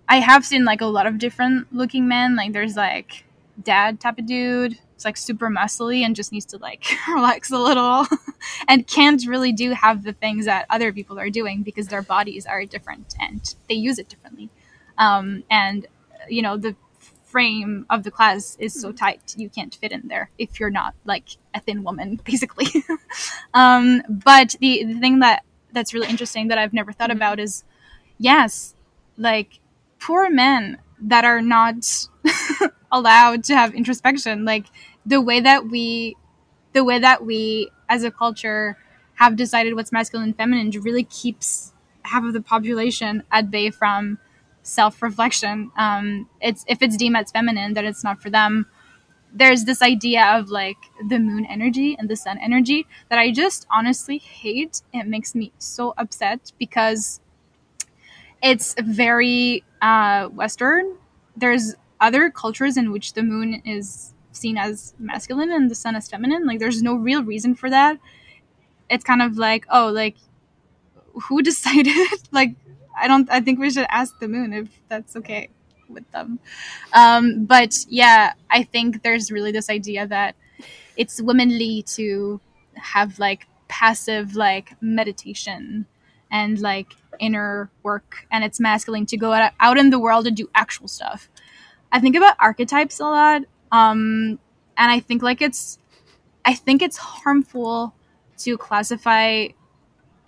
[0.08, 2.36] I have seen like a lot of different looking men.
[2.36, 3.26] Like there's like
[3.64, 4.78] dad type of dude.
[4.96, 8.06] It's like super muscly and just needs to like relax a little
[8.68, 12.46] and can't really do have the things that other people are doing because their bodies
[12.46, 14.50] are different and they use it differently.
[14.98, 15.88] Um, and
[16.28, 16.76] you know the
[17.30, 18.98] frame of the class is so mm-hmm.
[18.98, 22.68] tight you can't fit in there if you're not like a thin woman basically
[23.54, 27.18] um, but the, the thing that that's really interesting that i've never thought mm-hmm.
[27.18, 27.64] about is
[28.18, 28.74] yes
[29.18, 29.60] like
[30.00, 32.08] poor men that are not
[32.92, 34.66] allowed to have introspection like
[35.06, 36.16] the way that we
[36.74, 38.78] the way that we as a culture
[39.16, 44.18] have decided what's masculine and feminine really keeps half of the population at bay from
[44.64, 45.72] self reflection.
[45.78, 48.68] Um, it's if it's deemed as feminine, that it's not for them.
[49.34, 50.78] There's this idea of like
[51.10, 54.82] the moon energy and the sun energy that I just honestly hate.
[54.94, 57.20] It makes me so upset because
[58.42, 60.98] it's very uh, Western.
[61.36, 66.10] There's other cultures in which the moon is seen as masculine and the sun as
[66.10, 66.46] feminine.
[66.46, 67.98] Like, there's no real reason for that.
[68.90, 70.18] It's kind of like, oh, like,
[71.28, 71.96] who decided?
[72.32, 72.56] like,
[72.98, 73.30] I don't.
[73.32, 75.50] I think we should ask the moon if that's okay
[75.90, 76.40] with them.
[76.94, 80.36] Um, but yeah, I think there's really this idea that
[80.98, 82.40] it's womanly to
[82.76, 85.86] have like passive like meditation
[86.32, 90.38] and like inner work, and it's masculine to go out, out in the world and
[90.38, 91.30] do actual stuff.
[91.92, 94.40] I think about archetypes a lot, um,
[94.78, 95.80] and I think like it's,
[96.46, 97.96] I think it's harmful
[98.40, 99.48] to classify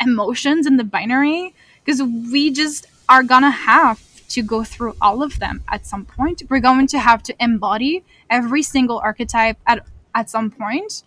[0.02, 1.54] emotions in the binary
[1.92, 4.00] because we just are gonna have
[4.30, 6.44] to go through all of them at some point.
[6.50, 11.04] We're going to have to embody every single archetype at at some point.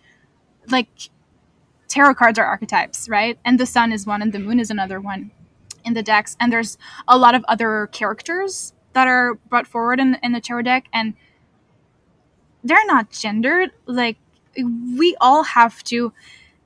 [0.69, 0.87] Like
[1.87, 3.39] tarot cards are archetypes, right?
[3.43, 5.31] And the sun is one and the moon is another one
[5.83, 6.37] in the decks.
[6.39, 10.63] And there's a lot of other characters that are brought forward in, in the tarot
[10.63, 11.15] deck and
[12.63, 13.71] they're not gendered.
[13.87, 14.17] Like
[14.55, 16.13] we all have to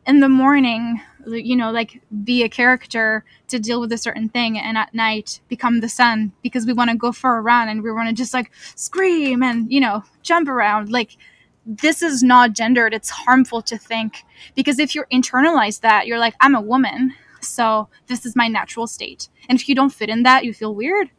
[0.06, 1.02] in the morning
[1.34, 5.40] you know like be a character to deal with a certain thing and at night
[5.48, 8.16] become the sun because we want to go for a run and we want to
[8.16, 10.92] just like scream and you know jump around.
[10.92, 11.18] Like
[11.66, 12.94] this is not gendered.
[12.94, 14.24] It's harmful to think
[14.56, 18.86] because if you internalize that you're like i'm a woman so this is my natural
[18.86, 19.30] state.
[19.48, 21.10] And if you don't fit in that you feel weird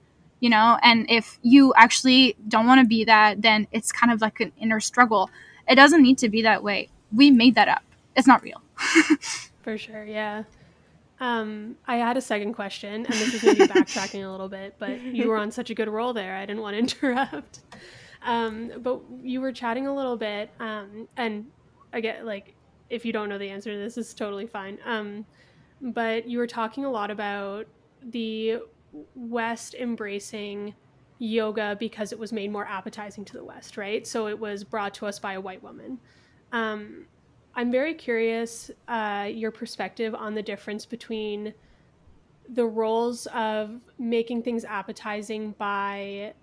[0.41, 0.79] you know?
[0.83, 4.53] And if you actually don't want to be that then it's kind of like an
[4.59, 5.31] inner struggle.
[5.69, 6.89] It doesn't need to be that way.
[7.13, 7.85] We made that up.
[8.17, 8.61] It's not real
[9.71, 10.43] For sure, yeah.
[11.21, 15.01] Um, I had a second question, and this is maybe backtracking a little bit, but
[15.01, 16.35] you were on such a good roll there.
[16.35, 17.61] I didn't want to interrupt.
[18.23, 21.47] Um, but you were chatting a little bit, um, and
[22.01, 22.57] get like,
[22.89, 24.77] if you don't know the answer this, is totally fine.
[24.85, 25.25] Um,
[25.81, 27.69] but you were talking a lot about
[28.03, 28.59] the
[29.15, 30.75] West embracing
[31.21, 34.05] yoga because it was made more appetizing to the West, right?
[34.05, 36.01] So it was brought to us by a white woman.
[36.51, 37.07] Um,
[37.55, 41.53] I'm very curious uh, your perspective on the difference between
[42.49, 46.35] the roles of making things appetizing by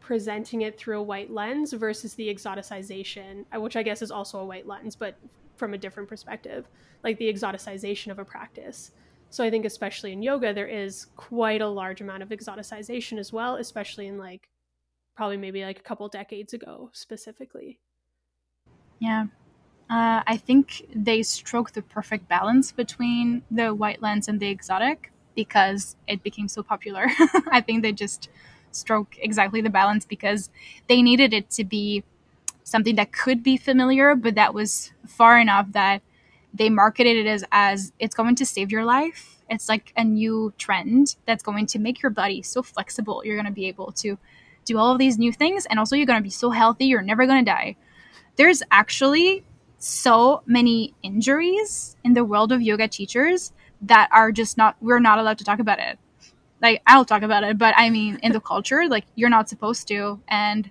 [0.00, 4.38] presenting it through a white lens versus the exoticization, uh, which I guess is also
[4.38, 5.16] a white lens, but
[5.56, 6.66] from a different perspective,
[7.02, 8.90] like the exoticization of a practice.
[9.30, 13.32] So I think especially in yoga, there is quite a large amount of exoticization as
[13.32, 14.48] well, especially in like
[15.16, 17.78] probably maybe like a couple decades ago specifically.
[18.98, 19.26] Yeah,
[19.90, 25.12] uh, I think they struck the perfect balance between the white lens and the exotic
[25.34, 27.06] because it became so popular.
[27.50, 28.28] I think they just
[28.72, 30.50] struck exactly the balance because
[30.88, 32.02] they needed it to be
[32.64, 36.02] something that could be familiar, but that was far enough that
[36.54, 39.42] they marketed it as, as it's going to save your life.
[39.50, 43.22] It's like a new trend that's going to make your body so flexible.
[43.24, 44.16] You're going to be able to
[44.64, 47.02] do all of these new things, and also you're going to be so healthy, you're
[47.02, 47.76] never going to die.
[48.36, 49.44] There's actually
[49.84, 55.18] so many injuries in the world of yoga teachers that are just not we're not
[55.18, 55.98] allowed to talk about it.
[56.62, 59.86] Like i'll talk about it but i mean in the culture like you're not supposed
[59.88, 60.20] to.
[60.26, 60.70] And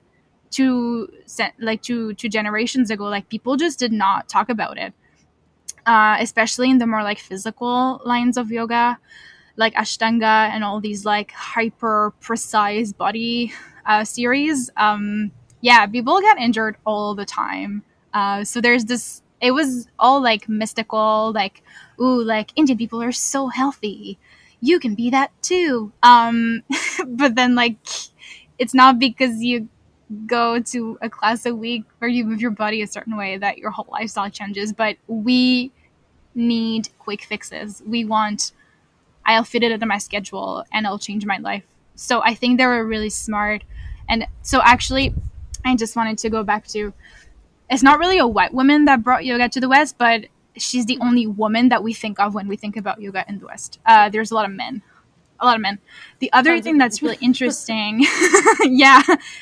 [0.52, 1.10] to
[1.60, 4.94] like two two generations ago like people just did not talk about it.
[5.86, 8.98] Uh, especially in the more like physical lines of yoga
[9.58, 13.54] like ashtanga and all these like hyper precise body
[13.86, 14.72] uh, series.
[14.76, 19.22] Um yeah people get injured all the time uh, so there's this.
[19.42, 21.64] It was all like mystical, like
[22.00, 24.18] ooh, like Indian people are so healthy.
[24.62, 25.92] You can be that too.
[26.02, 26.64] Um,
[27.08, 27.78] but then like,
[28.58, 29.68] it's not because you
[30.28, 33.58] go to a class a week where you move your body a certain way that
[33.58, 34.74] your whole lifestyle changes.
[34.74, 35.72] But we
[36.36, 37.84] need quick fixes.
[37.86, 38.54] We want
[39.26, 41.64] I'll fit it into my schedule and it'll change my life.
[41.96, 43.64] So I think they were really smart.
[44.10, 45.14] And so actually,
[45.64, 46.94] I just wanted to go back to
[47.74, 51.00] it's not really a white woman that brought yoga to the West, but she's the
[51.02, 53.80] only woman that we think of when we think about yoga in the West.
[53.86, 54.84] Uh, there's a lot of men.
[55.40, 55.80] A lot of men.
[56.20, 58.06] The other thing that's really interesting,
[58.62, 59.02] yeah,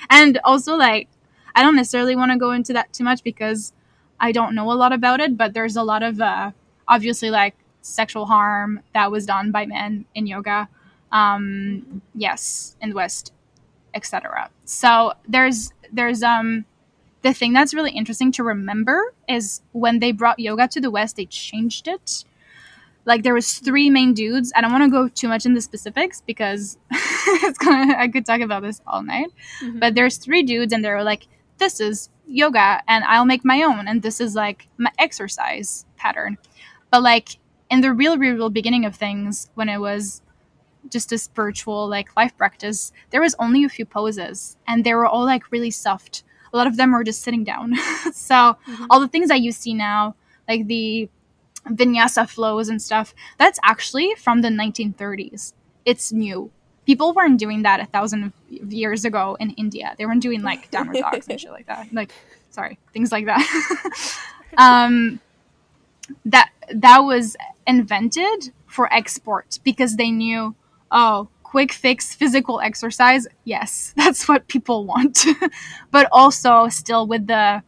[0.10, 1.10] and also like,
[1.54, 3.74] I don't necessarily want to go into that too much because
[4.20, 6.52] I don't know a lot about it, but there's a lot of uh,
[6.88, 10.70] obviously like sexual harm that was done by men in yoga.
[11.12, 13.34] Um, yes, in the West,
[13.94, 14.50] etc.
[14.64, 16.66] So there's there's um
[17.22, 21.16] the thing that's really interesting to remember is when they brought yoga to the West,
[21.16, 22.26] they changed it.
[23.06, 24.52] Like there was three main dudes.
[24.56, 27.96] I don't want to go too much into the specifics because it's gonna.
[27.98, 29.30] I could talk about this all night.
[29.64, 29.80] Mm-hmm.
[29.80, 33.88] But there's three dudes, and they're like, "This is yoga, and I'll make my own,
[33.88, 36.38] and this is like my exercise pattern."
[36.92, 37.40] But like
[37.72, 40.22] in the real, real, real beginning of things, when it was
[40.90, 45.08] just a spiritual like life practice, there was only a few poses, and they were
[45.08, 47.76] all like really soft a lot of them were just sitting down.
[48.14, 48.86] so mm-hmm.
[48.90, 50.16] all the things that you see now,
[50.48, 51.10] like the
[51.68, 55.54] vinyasa flows and stuff, that's actually from the 1930s.
[55.86, 56.52] It's new.
[56.86, 59.96] People weren't doing that a thousand years ago in India.
[59.98, 61.94] They weren't doing like downward dogs and shit like that.
[61.94, 62.12] Like,
[62.50, 64.18] sorry, things like that.
[64.58, 65.20] um,
[66.26, 67.38] that that was
[67.68, 70.56] invented for export because they knew,
[70.92, 75.26] oh, quick fix physical exercise, yes, that's what people want.
[75.92, 77.62] but also still with the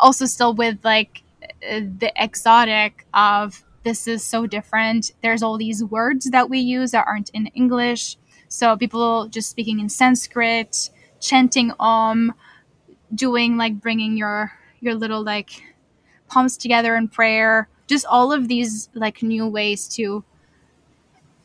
[0.00, 1.22] also still with like
[1.70, 5.12] uh, the exotic of this is so different.
[5.22, 8.16] There's all these words that we use that aren't in English.
[8.48, 12.32] So people just speaking in Sanskrit, chanting om,
[13.14, 15.50] doing like bringing your your little like
[16.28, 17.68] palms together in prayer.
[17.86, 20.24] Just all of these like new ways to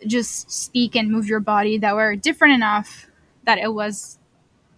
[0.08, 3.08] just speak and move your body that were different enough
[3.46, 4.20] that it was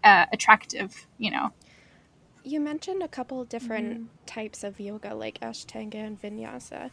[0.03, 1.51] uh, attractive, you know.
[2.43, 4.05] You mentioned a couple different mm-hmm.
[4.25, 6.91] types of yoga, like Ashtanga and Vinyasa.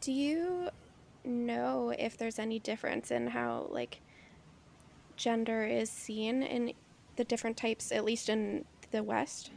[0.00, 0.70] Do you
[1.24, 4.00] know if there's any difference in how, like,
[5.16, 6.72] gender is seen in
[7.16, 9.50] the different types, at least in the West?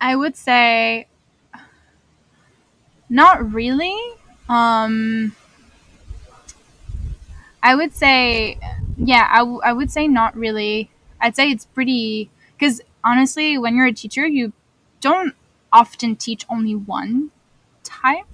[0.00, 1.06] I would say
[3.14, 3.96] not really.
[4.48, 5.34] Um,
[7.62, 8.58] I would say,
[8.96, 10.90] yeah, I, w- I would say not really.
[11.20, 14.52] I'd say it's pretty, because honestly, when you're a teacher, you
[15.00, 15.34] don't
[15.72, 17.30] often teach only one
[17.84, 18.26] type.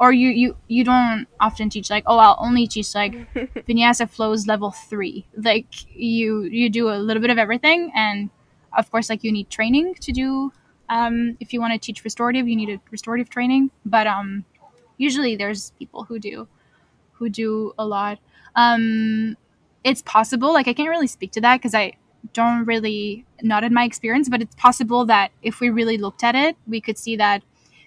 [0.00, 4.46] Or you, you, you don't often teach like, oh, I'll only teach like vinyasa flows
[4.46, 5.26] level three.
[5.36, 5.66] Like
[5.96, 7.90] you, you do a little bit of everything.
[7.96, 8.30] And
[8.76, 10.52] of course, like you need training to do
[10.88, 14.44] um, if you want to teach restorative, you need a restorative training, but um,
[14.96, 16.48] usually there's people who do
[17.12, 18.18] who do a lot.
[18.54, 19.36] Um,
[19.84, 20.52] it's possible.
[20.52, 21.94] Like I can't really speak to that because I
[22.32, 26.34] don't really not in my experience, but it's possible that if we really looked at
[26.34, 27.42] it, we could see that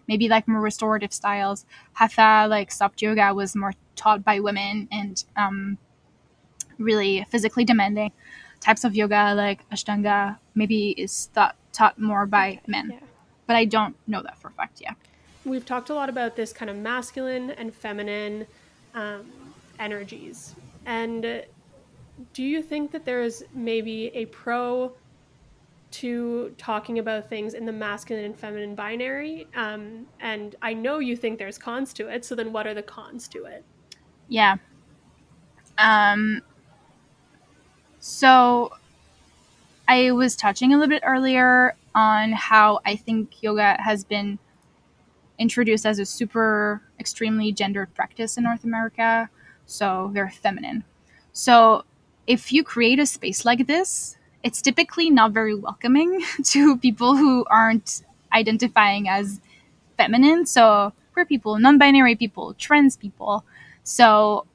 [0.07, 5.23] maybe like more restorative styles, hatha, like soft yoga, was more taught by women and
[5.37, 5.77] um,
[6.77, 8.11] really physically demanding
[8.59, 12.91] types of yoga like ashtanga maybe is thought taught more by men.
[12.91, 12.99] Yeah.
[13.47, 14.93] But I don't know that for a fact, yeah.
[15.45, 18.45] We've talked a lot about this kind of masculine and feminine
[18.93, 19.25] um,
[19.79, 20.55] energies.
[20.85, 21.43] And
[22.33, 24.93] do you think that there is maybe a pro
[25.91, 29.47] to talking about things in the masculine and feminine binary.
[29.55, 32.25] Um, and I know you think there's cons to it.
[32.25, 33.63] So then, what are the cons to it?
[34.27, 34.57] Yeah.
[35.77, 36.41] Um.
[37.99, 38.71] So,
[39.87, 44.39] I was touching a little bit earlier on how I think yoga has been
[45.37, 49.29] introduced as a super extremely gendered practice in North America.
[49.65, 50.83] So very feminine.
[51.33, 51.83] So
[52.27, 57.45] if you create a space like this, it's typically not very welcoming to people who
[57.49, 58.03] aren't
[58.33, 59.41] identifying as
[59.97, 60.45] feminine.
[60.45, 63.43] So queer people, non-binary people, trans people.
[63.83, 64.45] So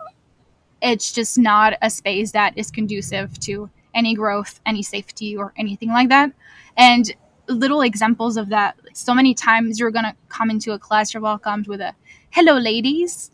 [0.81, 5.89] it's just not a space that is conducive to any growth, any safety, or anything
[5.89, 6.33] like that.
[6.77, 7.13] And
[7.49, 8.77] little examples of that.
[8.93, 11.95] So many times you're gonna come into a class, you're welcomed with a
[12.31, 13.31] "Hello, ladies."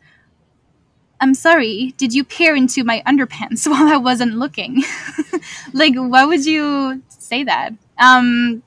[1.21, 4.83] I'm sorry, did you peer into my underpants while I wasn't looking?
[5.73, 7.71] like, why would you say that?
[7.99, 8.63] Um,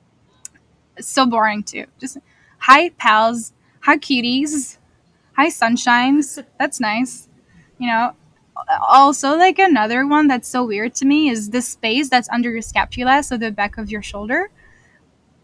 [1.00, 1.86] so boring too.
[2.00, 2.18] Just
[2.60, 4.78] hi pals, hi cuties,
[5.36, 6.44] hi sunshines.
[6.60, 7.28] That's nice.
[7.78, 8.16] You know.
[8.82, 12.62] Also, like another one that's so weird to me is the space that's under your
[12.62, 14.50] scapula, so the back of your shoulder.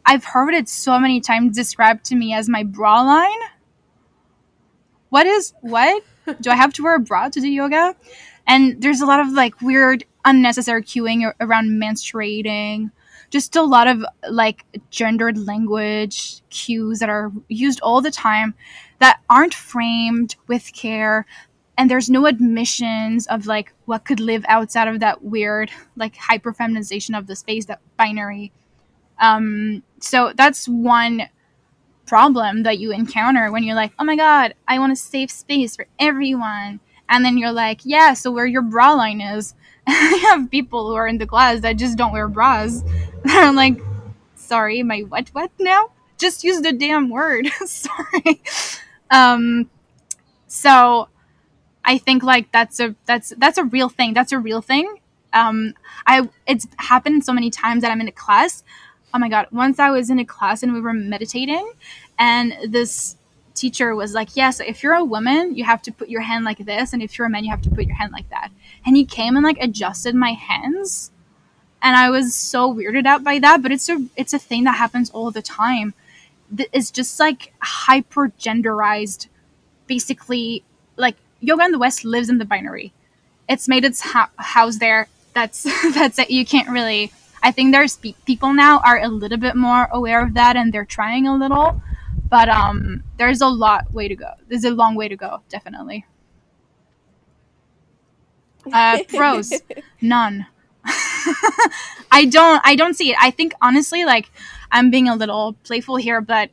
[0.06, 3.40] I've heard it so many times described to me as my bra line.
[5.10, 6.04] What is what?
[6.40, 7.96] Do I have to wear a bra to do yoga?
[8.48, 12.92] And there's a lot of like weird unnecessary cueing around menstruating.
[13.30, 18.54] Just a lot of like gendered language cues that are used all the time
[19.00, 21.26] that aren't framed with care
[21.82, 26.54] and there's no admissions of like what could live outside of that weird like hyper
[26.54, 28.52] feminization of the space that binary
[29.22, 31.30] um, so that's one
[32.08, 35.76] problem that you encounter when you're like, oh my God, I want a safe space
[35.76, 36.80] for everyone.
[37.08, 39.54] And then you're like, yeah, so where your bra line is.
[39.88, 42.84] I have people who are in the class that just don't wear bras.
[43.26, 43.80] I'm like,
[44.36, 45.92] sorry, my what, what now?
[46.18, 47.48] Just use the damn word.
[47.66, 48.42] sorry.
[49.10, 49.70] Um,
[50.48, 51.10] so
[51.84, 54.14] I think like that's a that's that's a real thing.
[54.14, 54.98] That's a real thing.
[55.34, 55.74] Um,
[56.06, 58.64] I it's happened so many times that I'm in a class
[59.14, 61.72] oh my god once i was in a class and we were meditating
[62.20, 63.18] and this
[63.54, 66.60] teacher was like "Yes, if you're a woman you have to put your hand like
[66.60, 68.50] this and if you're a man you have to put your hand like that
[68.86, 71.12] and he came and like adjusted my hands
[71.82, 74.78] and i was so weirded out by that but it's a it's a thing that
[74.78, 75.94] happens all the time
[76.74, 79.28] it's just like hyper genderized
[79.88, 80.64] basically
[80.96, 82.94] like yoga in the west lives in the binary
[83.50, 85.64] it's made its ha- house there that's
[85.94, 87.12] that's it you can't really
[87.44, 90.72] I think there's pe- people now are a little bit more aware of that and
[90.72, 91.82] they're trying a little,
[92.30, 94.32] but um, there's a lot way to go.
[94.48, 96.06] There's a long way to go, definitely.
[98.72, 99.52] Uh, pros,
[100.02, 100.46] none.
[102.12, 102.62] I don't.
[102.64, 103.18] I don't see it.
[103.20, 104.30] I think honestly, like
[104.72, 106.52] I'm being a little playful here, but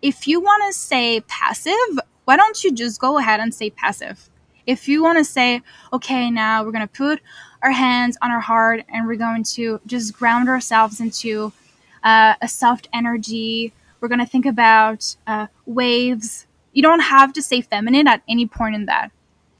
[0.00, 4.28] if you want to say passive, why don't you just go ahead and say passive?
[4.66, 5.62] If you want to say,
[5.94, 7.22] okay, now we're gonna put
[7.62, 11.54] our hands on our heart and we're going to just ground ourselves into
[12.04, 13.72] uh, a soft energy.
[14.00, 16.46] We're going to think about uh, waves.
[16.72, 19.10] You don't have to say feminine at any point in that.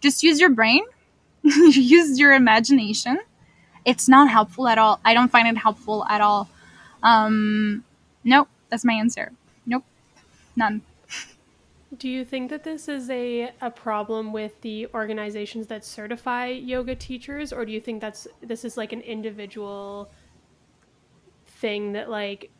[0.00, 0.84] Just use your brain,
[1.42, 3.18] use your imagination.
[3.84, 5.00] It's not helpful at all.
[5.04, 6.48] I don't find it helpful at all.
[7.02, 7.84] Um,
[8.24, 9.32] nope, that's my answer.
[9.66, 9.84] Nope,
[10.54, 10.82] none.
[11.96, 16.94] Do you think that this is a, a problem with the organizations that certify yoga
[16.94, 20.10] teachers, or do you think that's this is like an individual
[21.46, 22.50] thing that like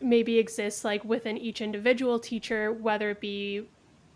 [0.00, 3.68] maybe exists like within each individual teacher, whether it be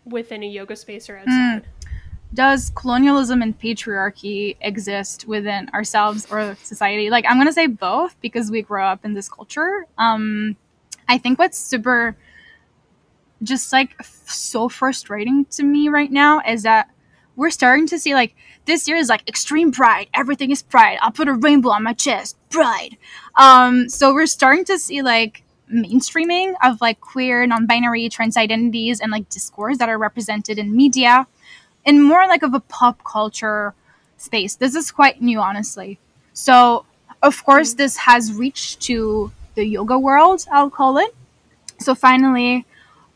[0.05, 1.29] within a yoga space or hmm.
[1.29, 1.63] outside?
[1.63, 1.89] Mm.
[2.33, 7.09] Does colonialism and patriarchy exist within ourselves or society?
[7.09, 9.85] Like I'm gonna say both because we grow up in this culture.
[9.97, 10.57] Um,
[11.07, 12.17] I think what's super
[13.43, 16.89] just like f- so frustrating to me right now is that
[17.35, 18.35] we're starting to see like
[18.65, 20.07] this year is like extreme pride.
[20.13, 20.97] Everything is pride.
[21.01, 22.35] I'll put a rainbow on my chest.
[22.49, 22.97] Pride.
[23.35, 29.11] Um so we're starting to see like mainstreaming of like queer non-binary trans identities and
[29.11, 31.27] like discourse that are represented in media
[31.85, 33.73] in more like of a pop culture
[34.17, 34.55] space.
[34.55, 35.99] This is quite new honestly.
[36.33, 36.85] So
[37.21, 37.77] of course mm-hmm.
[37.77, 41.13] this has reached to the yoga world i'll call it.
[41.79, 42.65] So finally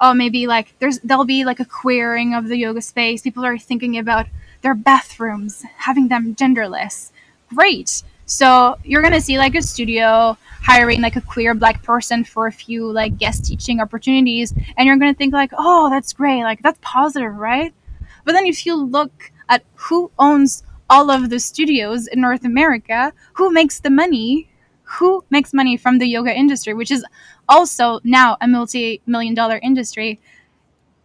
[0.02, 3.22] oh maybe like there's there'll be like a queering of the yoga space.
[3.22, 4.26] People are thinking about
[4.62, 7.12] their bathrooms having them genderless.
[7.56, 8.04] Great.
[8.26, 12.52] So you're gonna see like a studio hiring like a queer black person for a
[12.52, 16.44] few like guest teaching opportunities and you're gonna think like oh that's great.
[16.44, 17.74] Like that's positive right?
[18.26, 23.14] But then if you look at who owns all of the studios in north america
[23.34, 24.48] who makes the money?
[25.00, 27.06] Who makes money from the yoga industry, which is
[27.52, 30.20] also now a multi million dollar industry.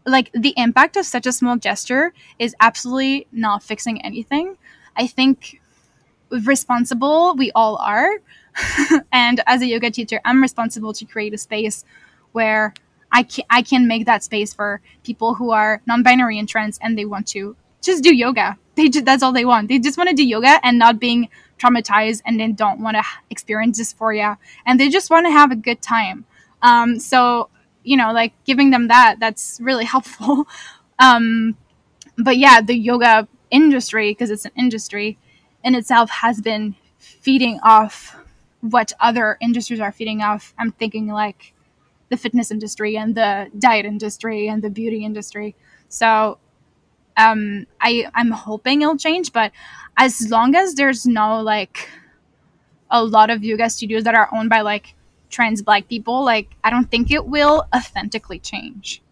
[0.06, 4.56] Like the impact of such a small gesture is absolutely not fixing anything.
[4.96, 5.60] I think
[6.30, 8.10] responsible we all are.
[9.12, 11.84] and as a yoga teacher, I'm responsible to create a space
[12.32, 12.72] where
[13.10, 16.96] I can, I can make that space for people who are non-binary and trans and
[16.96, 18.56] they want to just do yoga.
[18.76, 19.68] They just, that's all they want.
[19.68, 21.28] They just want to do yoga and not being
[21.58, 25.56] traumatized and then don't want to experience dysphoria and they just want to have a
[25.56, 26.24] good time.
[26.62, 27.50] Um, so
[27.84, 30.46] you know, like giving them that that's really helpful.
[30.98, 31.56] Um,
[32.18, 35.18] but yeah, the yoga industry because it's an industry
[35.64, 38.16] in itself has been feeding off
[38.60, 40.54] what other industries are feeding off.
[40.58, 41.52] I'm thinking like
[42.10, 45.54] the fitness industry and the diet industry and the beauty industry.
[45.88, 46.38] So
[47.16, 49.52] um, I I'm hoping it'll change, but
[49.96, 51.88] as long as there's no like
[52.90, 54.95] a lot of yoga studios that are owned by like
[55.30, 59.02] trans black people, like I don't think it will authentically change.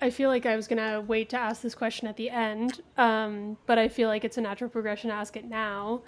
[0.00, 3.56] I feel like I was gonna wait to ask this question at the end, um,
[3.66, 6.02] but I feel like it's a natural progression to ask it now.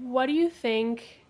[0.00, 1.24] What do you think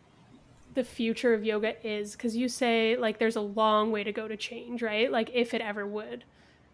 [0.73, 2.13] the future of yoga is?
[2.13, 5.11] Because you say like there's a long way to go to change, right?
[5.11, 6.25] Like if it ever would.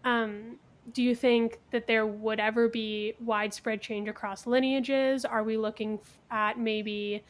[0.04, 0.58] Um,
[0.92, 5.24] do you think that there would ever be widespread change across lineages?
[5.24, 5.98] Are we looking
[6.30, 7.22] at maybe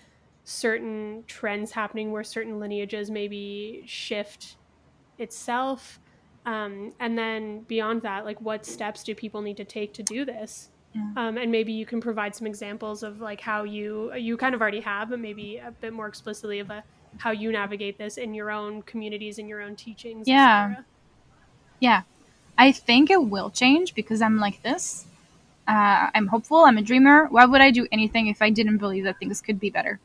[0.44, 4.56] certain trends happening where certain lineages maybe shift
[5.18, 6.00] itself?
[6.46, 10.24] Um, and then beyond that, like what steps do people need to take to do
[10.24, 10.70] this?
[10.94, 11.12] Yeah.
[11.16, 14.60] Um, and maybe you can provide some examples of like how you you kind of
[14.60, 16.82] already have, but maybe a bit more explicitly of a,
[17.18, 20.26] how you navigate this in your own communities in your own teachings.
[20.26, 20.76] Yeah,
[21.78, 22.02] yeah.
[22.58, 25.06] I think it will change because I'm like this.
[25.68, 26.64] Uh, I'm hopeful.
[26.64, 27.26] I'm a dreamer.
[27.30, 30.00] Why would I do anything if I didn't believe that things could be better?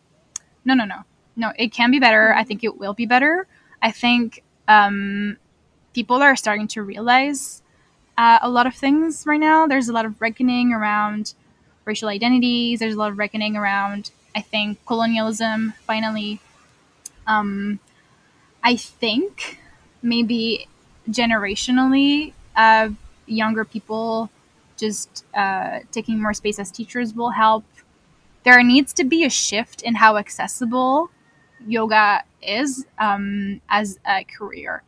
[0.65, 1.03] No, no, no,
[1.35, 1.53] no.
[1.57, 2.33] It can be better.
[2.33, 3.47] I think it will be better.
[3.81, 5.37] I think um,
[5.93, 7.61] people are starting to realize
[8.17, 9.67] uh, a lot of things right now.
[9.67, 11.33] There's a lot of reckoning around
[11.85, 12.79] racial identities.
[12.79, 15.73] There's a lot of reckoning around, I think, colonialism.
[15.85, 16.39] Finally,
[17.27, 17.79] um,
[18.63, 19.59] I think
[20.01, 20.67] maybe
[21.09, 22.89] generationally, uh,
[23.27, 24.29] younger people
[24.77, 27.65] just uh, taking more space as teachers will help.
[28.45, 31.09] There needs to be a shift in how accessible
[31.67, 34.83] yoga is um, as a career.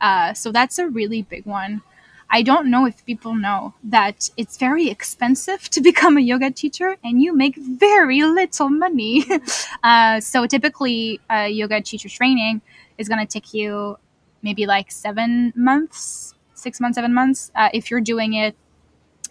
[0.00, 1.82] Uh, so that's a really big one.
[2.28, 6.96] I don't know if people know that it's very expensive to become a yoga teacher
[7.04, 9.24] and you make very little money.
[9.84, 12.60] uh, so typically, yoga teacher training
[12.98, 13.98] is going to take you
[14.42, 18.56] maybe like seven months, six months, seven months, uh, if you're doing it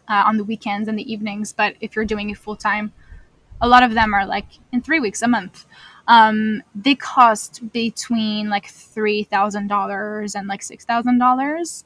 [0.07, 1.53] uh, on the weekends and the evenings.
[1.53, 2.93] But if you're doing it full time,
[3.61, 5.65] a lot of them are like in three weeks, a month
[6.07, 11.85] um, they cost between like three thousand dollars and like six thousand um, dollars.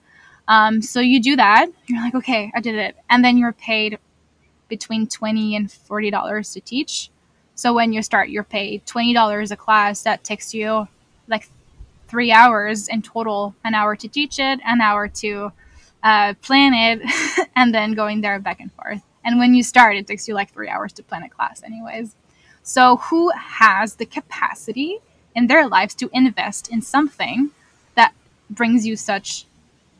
[0.81, 3.97] So you do that, you're like, okay, I did it, and then you're paid
[4.67, 7.09] between twenty and forty dollars to teach.
[7.55, 10.03] So when you start, you're paid twenty dollars a class.
[10.03, 10.87] That takes you
[11.27, 11.47] like
[12.07, 15.51] three hours in total, an hour to teach it, an hour to
[16.03, 19.01] uh, plan it, and then going there back and forth.
[19.23, 22.15] And when you start, it takes you like three hours to plan a class, anyways.
[22.63, 24.99] So, who has the capacity
[25.35, 27.51] in their lives to invest in something
[27.95, 28.13] that
[28.49, 29.45] brings you such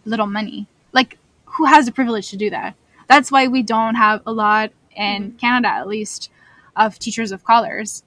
[0.05, 0.67] little money?
[0.93, 2.75] Like, who has the privilege to do that?
[3.07, 5.37] That's why we don't have a lot in mm-hmm.
[5.37, 6.29] Canada, at least,
[6.75, 8.03] of teachers of colors.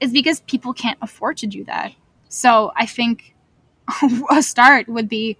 [0.00, 1.92] Is because people can't afford to do that.
[2.28, 3.34] So, I think
[4.30, 5.36] a start would be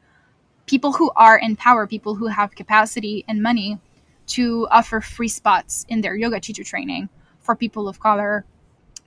[0.66, 3.78] people who are in power, people who have capacity and money
[4.26, 7.08] to offer free spots in their yoga teacher training
[7.40, 8.44] for people of color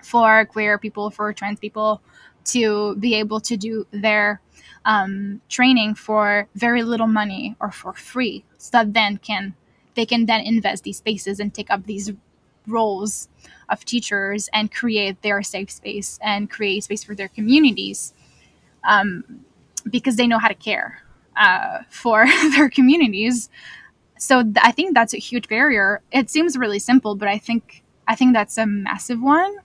[0.02, 2.02] for queer people, for trans people
[2.46, 4.42] to be able to do their
[4.86, 9.54] um, training for very little money or for free, so that then can
[9.96, 12.12] they can then invest these spaces and take up these
[12.68, 13.28] roles
[13.70, 18.14] of teachers and create their safe space and create space for their communities
[18.84, 19.24] um,
[19.90, 21.02] because they know how to care
[21.36, 23.50] uh, for their communities.
[24.20, 26.02] So th- I think that's a huge barrier.
[26.12, 29.58] It seems really simple, but I think I think that's a massive one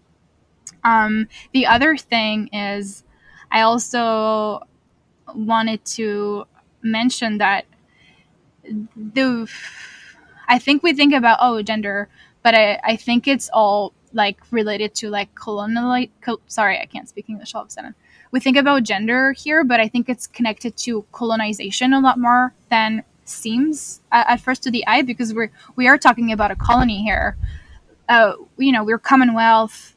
[0.84, 3.04] um, the other thing is,
[3.50, 4.60] I also
[5.34, 6.46] wanted to
[6.82, 7.66] mention that
[8.96, 9.48] the
[10.48, 12.08] I think we think about oh gender,
[12.42, 16.06] but I, I think it's all like related to like colonial.
[16.20, 17.94] Co- sorry, I can't speak English all of a sudden.
[18.30, 22.54] We think about gender here, but I think it's connected to colonization a lot more
[22.70, 27.02] than seems at, first to the eye because we're we are talking about a colony
[27.02, 27.36] here.
[28.08, 29.92] Uh, you know, we're Commonwealth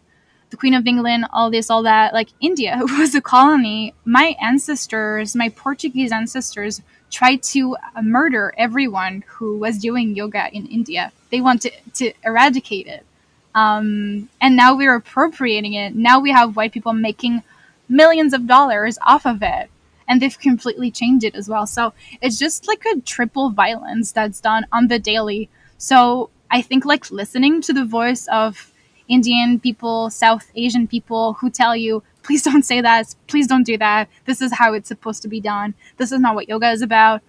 [0.56, 2.14] the Queen of England, all this, all that.
[2.14, 3.94] Like India was a colony.
[4.06, 11.12] My ancestors, my Portuguese ancestors, tried to murder everyone who was doing yoga in India.
[11.30, 13.06] They wanted to eradicate it.
[13.54, 15.96] Um, and now we're appropriating it.
[15.96, 17.44] Now we have white people making
[17.88, 19.70] millions of dollars off of it.
[20.08, 21.66] And they've completely changed it as well.
[21.66, 25.50] So it's just like a triple violence that's done on the daily.
[25.78, 28.72] So I think like listening to the voice of
[29.08, 33.78] Indian people, South Asian people who tell you, please don't say that, please don't do
[33.78, 34.10] that.
[34.26, 35.74] This is how it's supposed to be done.
[35.98, 37.22] This is not what yoga is about.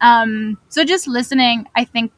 [0.00, 2.12] Um, so just listening, I think,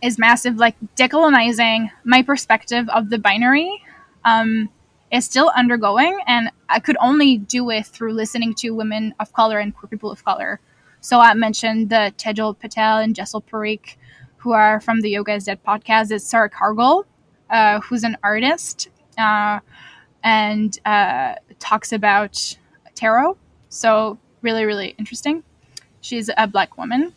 [0.00, 0.56] is massive.
[0.56, 3.82] Like decolonizing my perspective of the binary
[4.24, 4.68] um,
[5.10, 9.58] is still undergoing, and I could only do it through listening to women of color
[9.58, 10.60] and queer people of color.
[11.00, 13.96] So I mentioned the Tejal Patel and Jesal Parikh,
[14.38, 16.10] who are from the Yoga is Dead podcast.
[16.10, 17.06] It's Sarah Cargill,
[17.50, 19.60] uh, who's an artist uh,
[20.22, 22.56] and uh, talks about
[22.94, 23.36] tarot.
[23.68, 25.42] So really, really interesting.
[26.00, 27.12] She's a black woman.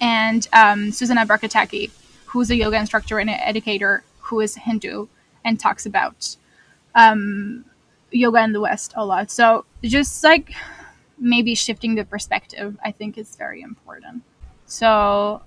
[0.00, 1.90] And um, Susanna Barkataki,
[2.26, 5.08] who's a yoga instructor and an educator who is Hindu
[5.44, 6.36] and talks about
[6.94, 7.64] um,
[8.10, 9.30] yoga in the West a lot.
[9.30, 10.52] So just like
[11.18, 14.22] maybe shifting the perspective, I think is very important.
[14.66, 15.42] So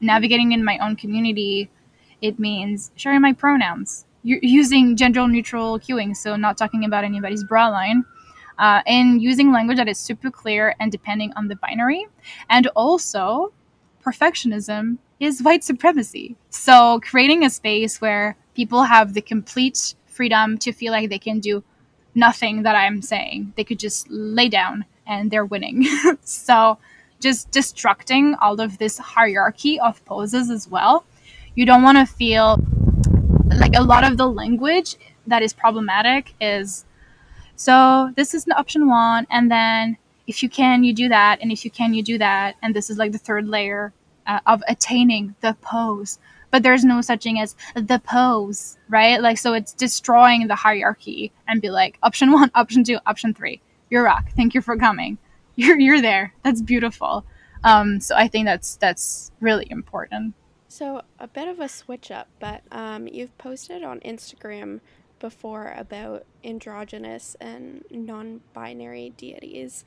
[0.00, 1.70] navigating in my own community,
[2.20, 7.68] it means sharing my pronouns, using gender neutral cueing, so not talking about anybody's bra
[7.68, 8.04] line.
[8.58, 12.06] Uh, and using language that is super clear and depending on the binary.
[12.48, 13.52] And also,
[14.02, 16.36] perfectionism is white supremacy.
[16.48, 21.40] So, creating a space where people have the complete freedom to feel like they can
[21.40, 21.62] do
[22.14, 23.52] nothing that I'm saying.
[23.56, 25.86] They could just lay down and they're winning.
[26.24, 26.78] so,
[27.20, 31.04] just destructing all of this hierarchy of poses as well.
[31.54, 32.58] You don't want to feel
[33.46, 34.96] like a lot of the language
[35.26, 36.84] that is problematic is
[37.56, 39.96] so this is an option one, and then
[40.26, 42.90] if you can, you do that, and if you can, you do that, and this
[42.90, 43.94] is like the third layer
[44.26, 46.18] uh, of attaining the pose.
[46.50, 49.20] But there's no such thing as the pose, right?
[49.20, 53.60] Like, so it's destroying the hierarchy and be like, option one, option two, option three.
[53.90, 54.30] You're rock.
[54.36, 55.18] Thank you for coming.
[55.58, 56.34] You're you're there.
[56.42, 57.24] That's beautiful.
[57.64, 60.34] Um, so I think that's that's really important.
[60.68, 64.80] So a bit of a switch up, but um, you've posted on Instagram
[65.18, 69.84] before about androgynous and non binary deities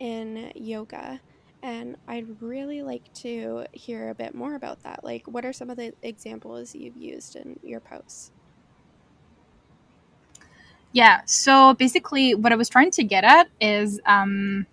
[0.00, 1.20] in yoga.
[1.62, 5.04] And I'd really like to hear a bit more about that.
[5.04, 8.32] Like, what are some of the examples you've used in your posts?
[10.92, 14.66] Yeah, so basically, what I was trying to get at is um,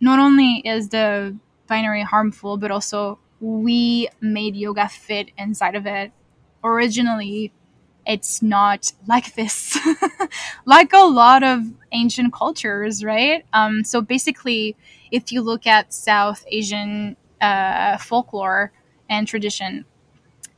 [0.00, 1.36] not only is the
[1.66, 6.12] binary harmful, but also we made yoga fit inside of it.
[6.62, 7.52] Originally,
[8.06, 9.78] it's not like this,
[10.64, 11.62] like a lot of
[11.92, 13.44] ancient cultures, right?
[13.52, 14.76] Um, so basically,
[15.14, 18.72] if you look at South Asian uh, folklore
[19.08, 19.84] and tradition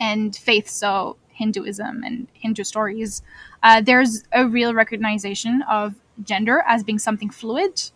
[0.01, 3.21] and faith, so Hinduism and Hindu stories,
[3.63, 7.91] uh, there's a real recognition of gender as being something fluid.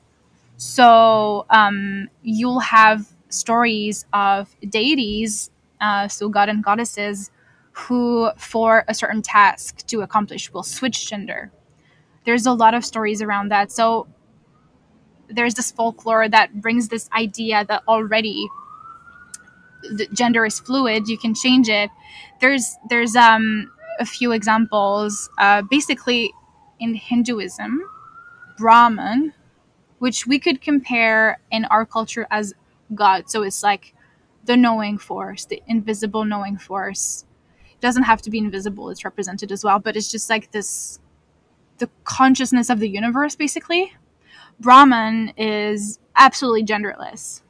[0.59, 5.51] So um, you'll have stories of deities,
[5.81, 7.31] uh, so god and goddesses,
[7.73, 11.51] who, for a certain task to accomplish, will switch gender.
[12.27, 13.73] There's a lot of stories around that.
[13.73, 14.09] So
[15.31, 18.49] there's this folklore that brings this idea that already
[19.83, 21.09] the gender is fluid.
[21.09, 21.91] You can change it.
[22.41, 25.31] There's there's um, a few examples.
[25.39, 26.33] Uh, basically,
[26.79, 27.81] in Hinduism,
[28.59, 29.33] Brahman,
[29.99, 32.55] which we could compare in our culture as
[32.95, 33.31] God.
[33.31, 33.95] So it's like
[34.45, 37.25] the knowing force, the invisible knowing force
[37.81, 40.99] doesn't have to be invisible it's represented as well but it's just like this
[41.79, 43.93] the consciousness of the universe basically
[44.61, 47.43] brahman is absolutely genderless.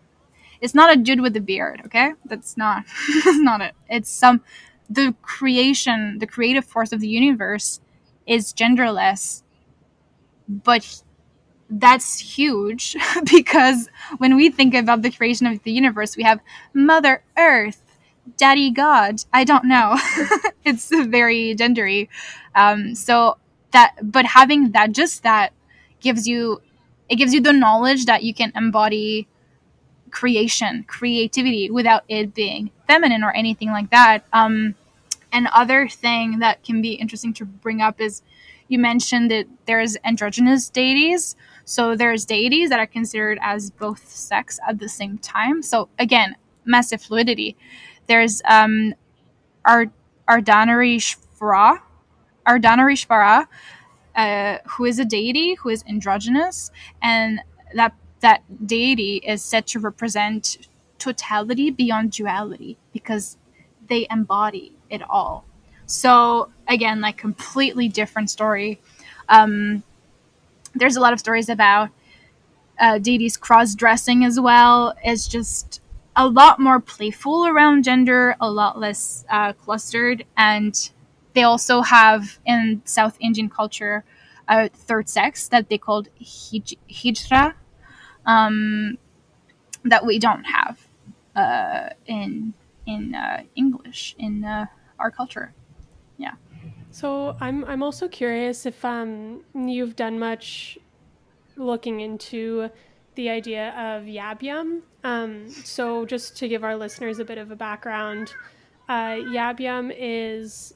[0.61, 2.12] It's not a dude with a beard okay?
[2.24, 2.84] That's not
[3.24, 3.74] that's not it.
[3.88, 4.42] It's some
[4.90, 7.80] the creation the creative force of the universe
[8.26, 9.42] is genderless
[10.48, 11.02] but
[11.70, 12.96] that's huge
[13.32, 13.88] because
[14.18, 16.40] when we think about the creation of the universe we have
[16.74, 17.82] mother earth
[18.36, 19.98] daddy god i don't know.
[20.64, 22.08] It's very gendery.
[22.54, 23.38] Um, so
[23.72, 25.52] that but having that just that
[26.00, 26.61] gives you
[27.11, 29.28] it gives you the knowledge that you can embody
[30.11, 34.24] creation creativity without it being feminine or anything like that.
[34.32, 34.74] Um,
[35.32, 38.22] and other thing that can be interesting to bring up is
[38.68, 41.36] you mentioned that there's androgynous deities.
[41.64, 45.62] So there's deities that are considered as both sex at the same time.
[45.62, 47.56] So again massive fluidity.
[48.06, 48.94] There's um,
[49.64, 49.92] Ar-
[50.28, 51.80] Ardhanarishvara,
[52.46, 53.46] Ardhanarishvara,
[54.16, 56.70] uh, who is a deity who is androgynous,
[57.02, 57.40] and
[57.74, 63.38] that that deity is said to represent totality beyond duality because
[63.88, 65.44] they embody it all.
[65.86, 68.80] So again, like completely different story.
[69.28, 69.82] Um,
[70.74, 71.90] there's a lot of stories about
[72.78, 74.94] uh, deities cross dressing as well.
[75.04, 75.80] It's just
[76.16, 80.90] a lot more playful around gender, a lot less uh, clustered, and
[81.34, 84.04] they also have in South Indian culture
[84.48, 87.54] a third sex that they called hij- hijra,
[88.26, 88.98] um,
[89.84, 90.88] that we don't have
[91.36, 92.52] uh, in
[92.86, 94.66] in uh, English in uh,
[94.98, 95.54] our culture.
[96.18, 96.34] Yeah.
[96.90, 100.78] So I'm I'm also curious if um, you've done much
[101.56, 102.70] looking into
[103.14, 104.80] the idea of Yabyum.
[105.04, 108.34] Um, so just to give our listeners a bit of a background,
[108.88, 110.74] uh, Yabyum is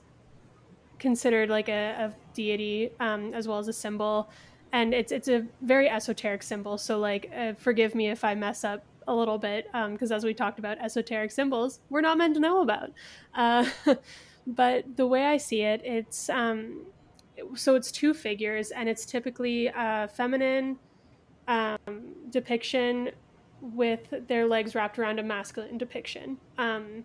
[0.99, 4.30] considered like a, a deity um, as well as a symbol,
[4.72, 6.78] and it's it's a very esoteric symbol.
[6.78, 10.24] So like, uh, forgive me if I mess up a little bit because um, as
[10.24, 12.90] we talked about esoteric symbols, we're not meant to know about.
[13.34, 13.66] Uh,
[14.47, 16.86] but the way I see it, it's um,
[17.55, 20.78] so it's two figures, and it's typically a feminine
[21.49, 21.78] um,
[22.30, 23.11] depiction
[23.61, 26.38] with their legs wrapped around a masculine depiction.
[26.59, 27.05] Um,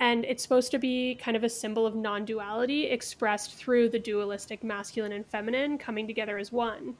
[0.00, 3.98] and it's supposed to be kind of a symbol of non duality expressed through the
[3.98, 6.94] dualistic masculine and feminine coming together as one.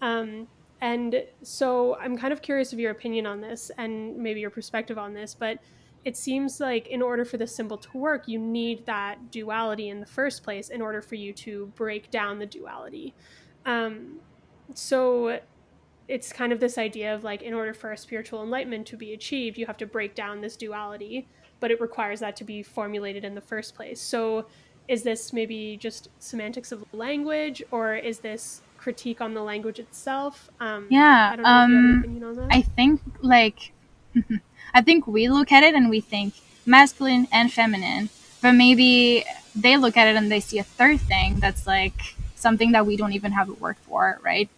[0.00, 0.46] Um,
[0.80, 4.98] and so I'm kind of curious of your opinion on this and maybe your perspective
[4.98, 5.58] on this, but
[6.04, 9.98] it seems like in order for the symbol to work, you need that duality in
[9.98, 13.12] the first place in order for you to break down the duality.
[13.64, 14.20] Um,
[14.74, 15.40] so
[16.06, 19.14] it's kind of this idea of like, in order for a spiritual enlightenment to be
[19.14, 21.26] achieved, you have to break down this duality,
[21.60, 24.00] but it requires that to be formulated in the first place.
[24.00, 24.46] So
[24.88, 30.48] is this maybe just semantics of language, or is this critique on the language itself?
[30.60, 33.72] Um, yeah, I, um, I think like
[34.74, 36.34] I think we look at it and we think
[36.64, 38.10] masculine and feminine,
[38.42, 42.72] but maybe they look at it and they see a third thing that's like something
[42.72, 44.48] that we don't even have a word for, right?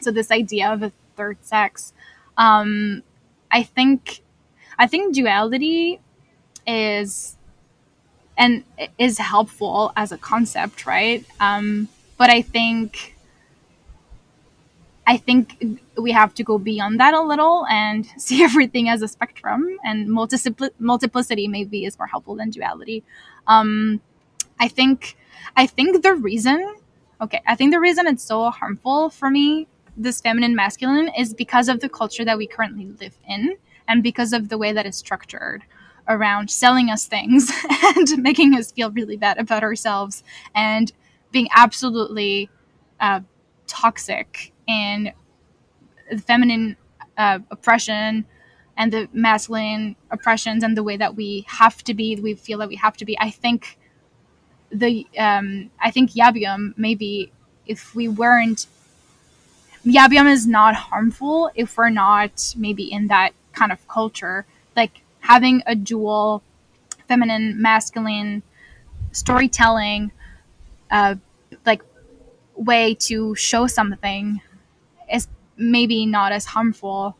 [0.00, 1.92] So this idea of a third sex,
[2.36, 3.02] um,
[3.50, 4.20] I think,
[4.78, 6.00] I think duality
[6.70, 7.36] is
[8.36, 8.64] and
[8.98, 11.24] is helpful as a concept, right?
[11.40, 13.16] Um, but I think
[15.06, 15.62] I think
[15.98, 19.76] we have to go beyond that a little and see everything as a spectrum.
[19.84, 23.02] And multipli- multiplicity maybe is more helpful than duality.
[23.46, 24.00] Um,
[24.58, 25.16] I think
[25.56, 26.76] I think the reason,
[27.20, 29.66] okay, I think the reason it's so harmful for me,
[29.96, 33.56] this feminine masculine, is because of the culture that we currently live in,
[33.88, 35.64] and because of the way that it's structured
[36.08, 37.50] around selling us things
[37.96, 40.22] and making us feel really bad about ourselves
[40.54, 40.92] and
[41.32, 42.50] being absolutely
[43.00, 43.20] uh,
[43.66, 44.52] toxic
[46.10, 46.76] the feminine
[47.16, 48.24] uh, oppression
[48.76, 52.68] and the masculine oppressions and the way that we have to be, we feel that
[52.68, 53.18] we have to be.
[53.18, 53.78] I think
[54.72, 57.32] the um, I think Yabyum maybe
[57.66, 58.66] if we weren't
[59.84, 64.46] Yabyum is not harmful if we're not maybe in that kind of culture.
[64.76, 66.42] Like having a dual
[67.06, 68.42] feminine masculine
[69.12, 70.10] storytelling
[70.90, 71.14] uh,
[71.64, 71.82] like
[72.56, 74.40] way to show something
[75.12, 77.16] is maybe not as harmful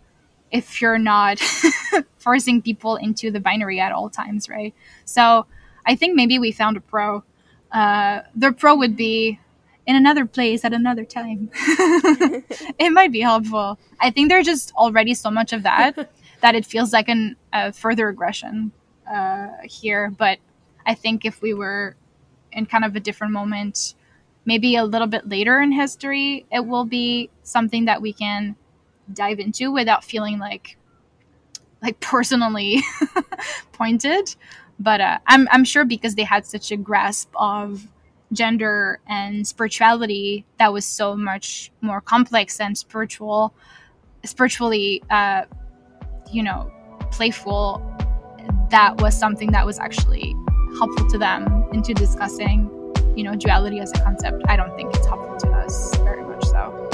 [0.51, 1.39] if you're not
[2.19, 4.75] forcing people into the binary at all times, right?
[5.05, 5.47] So
[5.87, 7.23] I think maybe we found a pro.
[7.71, 9.39] Uh, the pro would be
[9.87, 11.51] in another place at another time.
[11.55, 13.79] it might be helpful.
[14.01, 16.11] I think there's just already so much of that
[16.41, 18.73] that it feels like an, a further aggression
[19.11, 20.11] uh, here.
[20.11, 20.39] But
[20.87, 21.97] I think if we were
[22.53, 23.95] in kind of a different moment,
[24.45, 28.57] maybe a little bit later in history, it will be something that we can
[29.13, 30.77] dive into without feeling like
[31.83, 32.83] like personally
[33.73, 34.35] pointed.
[34.79, 37.87] But uh, I'm I'm sure because they had such a grasp of
[38.33, 43.53] gender and spirituality that was so much more complex and spiritual,
[44.25, 45.43] spiritually, uh,
[46.33, 46.71] you know,
[47.11, 47.87] playful.
[48.71, 50.35] That was something that was actually
[50.79, 52.71] helpful to them into discussing
[53.17, 56.45] you know, duality as a concept, I don't think it's helpful to us very much
[56.45, 56.90] so.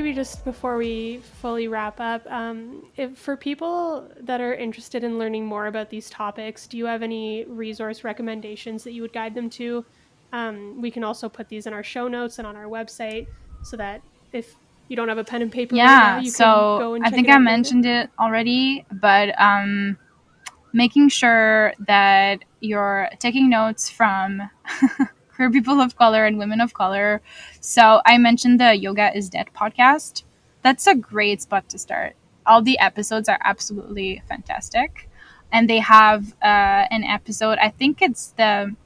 [0.00, 5.18] maybe just before we fully wrap up, um, if, for people that are interested in
[5.18, 9.34] learning more about these topics, do you have any resource recommendations that you would guide
[9.34, 9.84] them to?
[10.32, 13.26] Um, we can also put these in our show notes and on our website
[13.62, 14.00] so that
[14.32, 14.56] if
[14.88, 17.84] you don't have a pen and paper, yeah, right now, so I think I mentioned
[17.84, 19.98] it already, but um,
[20.72, 24.48] making sure that you're taking notes from.
[25.40, 27.22] queer people of color and women of color
[27.60, 30.22] so i mentioned the yoga is dead podcast
[30.60, 32.14] that's a great spot to start
[32.44, 35.08] all the episodes are absolutely fantastic
[35.50, 38.76] and they have uh, an episode i think it's the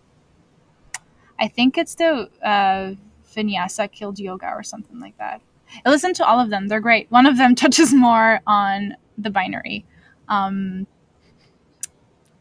[1.40, 2.94] i think it's the uh,
[3.34, 5.40] vinyasa killed yoga or something like that
[5.84, 6.68] I listen to all of them.
[6.68, 7.10] They're great.
[7.10, 9.84] One of them touches more on the binary.
[10.28, 10.86] Um,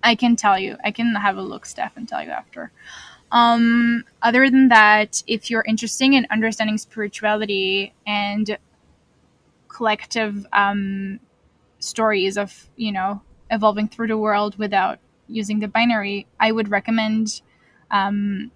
[0.03, 0.78] I can tell you.
[0.84, 2.72] I can have a look, Steph, and tell you after.
[3.34, 8.57] Um, other than that, if you're interested in understanding spirituality and
[9.67, 11.19] collective um,
[11.79, 17.41] stories of, you know, evolving through the world without using the binary, I would recommend
[17.89, 18.51] um,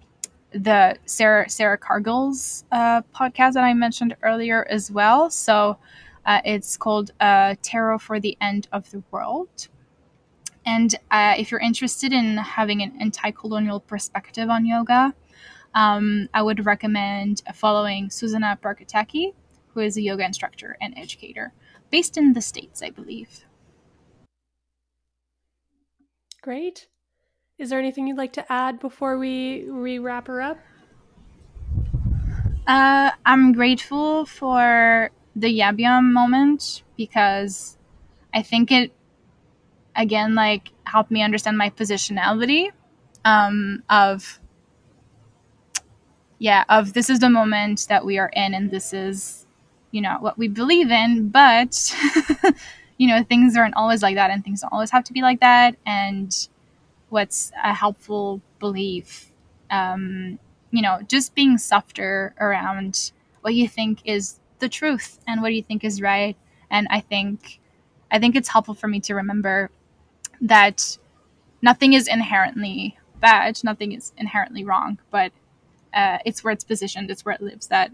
[0.52, 5.28] the Sarah Sarah Cargill's uh, podcast that I mentioned earlier as well.
[5.28, 5.76] So
[6.24, 9.68] uh, it's called uh, Tarot for the End of the World.
[10.64, 15.14] And uh, if you're interested in having an anti-colonial perspective on yoga,
[15.74, 19.34] um, I would recommend following Susanna Barkataki,
[19.68, 21.52] who is a yoga instructor and educator
[21.90, 23.44] based in the States, I believe.
[26.42, 26.88] Great.
[27.58, 30.58] Is there anything you'd like to add before we, we wrap her up?
[32.66, 37.78] Uh, I'm grateful for the Yabyum moment because
[38.34, 38.92] I think it,
[39.98, 42.70] again, like helped me understand my positionality
[43.26, 44.40] um, of,
[46.38, 49.46] yeah, of this is the moment that we are in and this is,
[49.90, 51.94] you know, what we believe in, but,
[52.96, 55.40] you know, things aren't always like that and things don't always have to be like
[55.40, 55.76] that.
[55.84, 56.34] And,
[57.08, 59.30] what's a helpful belief
[59.70, 60.38] um,
[60.70, 65.62] you know just being softer around what you think is the truth and what you
[65.62, 66.36] think is right
[66.70, 67.60] and i think
[68.10, 69.70] i think it's helpful for me to remember
[70.40, 70.98] that
[71.62, 75.32] nothing is inherently bad nothing is inherently wrong but
[75.94, 77.90] uh, it's where it's positioned it's where it lives that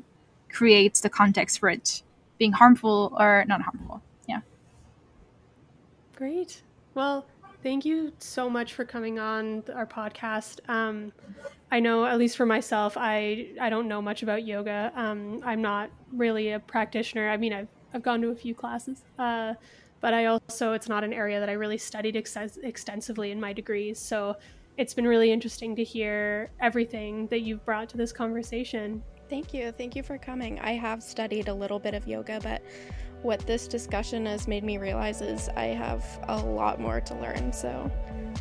[0.50, 2.02] creates the context for it
[2.38, 4.40] being harmful or not harmful yeah
[6.16, 6.62] great
[6.94, 7.26] well
[7.64, 10.60] Thank you so much for coming on our podcast.
[10.68, 11.12] Um,
[11.72, 14.92] I know, at least for myself, I I don't know much about yoga.
[14.94, 17.30] Um, I'm not really a practitioner.
[17.30, 19.54] I mean, I've I've gone to a few classes, uh,
[20.04, 23.54] but I also it's not an area that I really studied ex- extensively in my
[23.54, 23.98] degrees.
[23.98, 24.36] So
[24.76, 29.02] it's been really interesting to hear everything that you've brought to this conversation.
[29.30, 29.72] Thank you.
[29.72, 30.60] Thank you for coming.
[30.60, 32.62] I have studied a little bit of yoga, but
[33.22, 37.50] what this discussion has made me realize is I have a lot more to learn.
[37.50, 37.90] So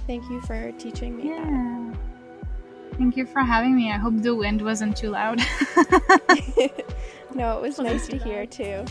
[0.06, 1.46] thank you for teaching me yeah.
[1.46, 2.98] that.
[2.98, 3.90] Thank you for having me.
[3.90, 5.40] I hope the wind wasn't too loud.
[7.34, 8.84] no, it was nice to hear too.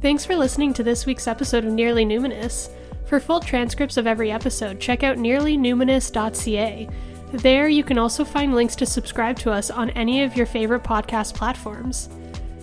[0.00, 2.70] Thanks for listening to this week's episode of Nearly Numinous.
[3.04, 6.88] For full transcripts of every episode, check out nearlynuminous.ca.
[7.32, 10.82] There, you can also find links to subscribe to us on any of your favorite
[10.82, 12.08] podcast platforms.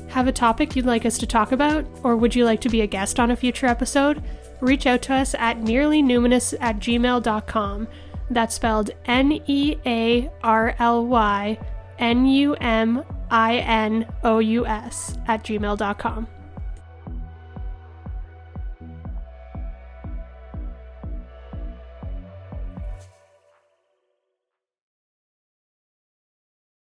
[0.09, 2.81] Have a topic you'd like us to talk about, or would you like to be
[2.81, 4.23] a guest on a future episode?
[4.59, 7.87] Reach out to us at nearlynuminous at gmail.com.
[8.31, 11.59] That's spelled N E A R L Y
[11.99, 16.27] N U M I N O U S at gmail.com.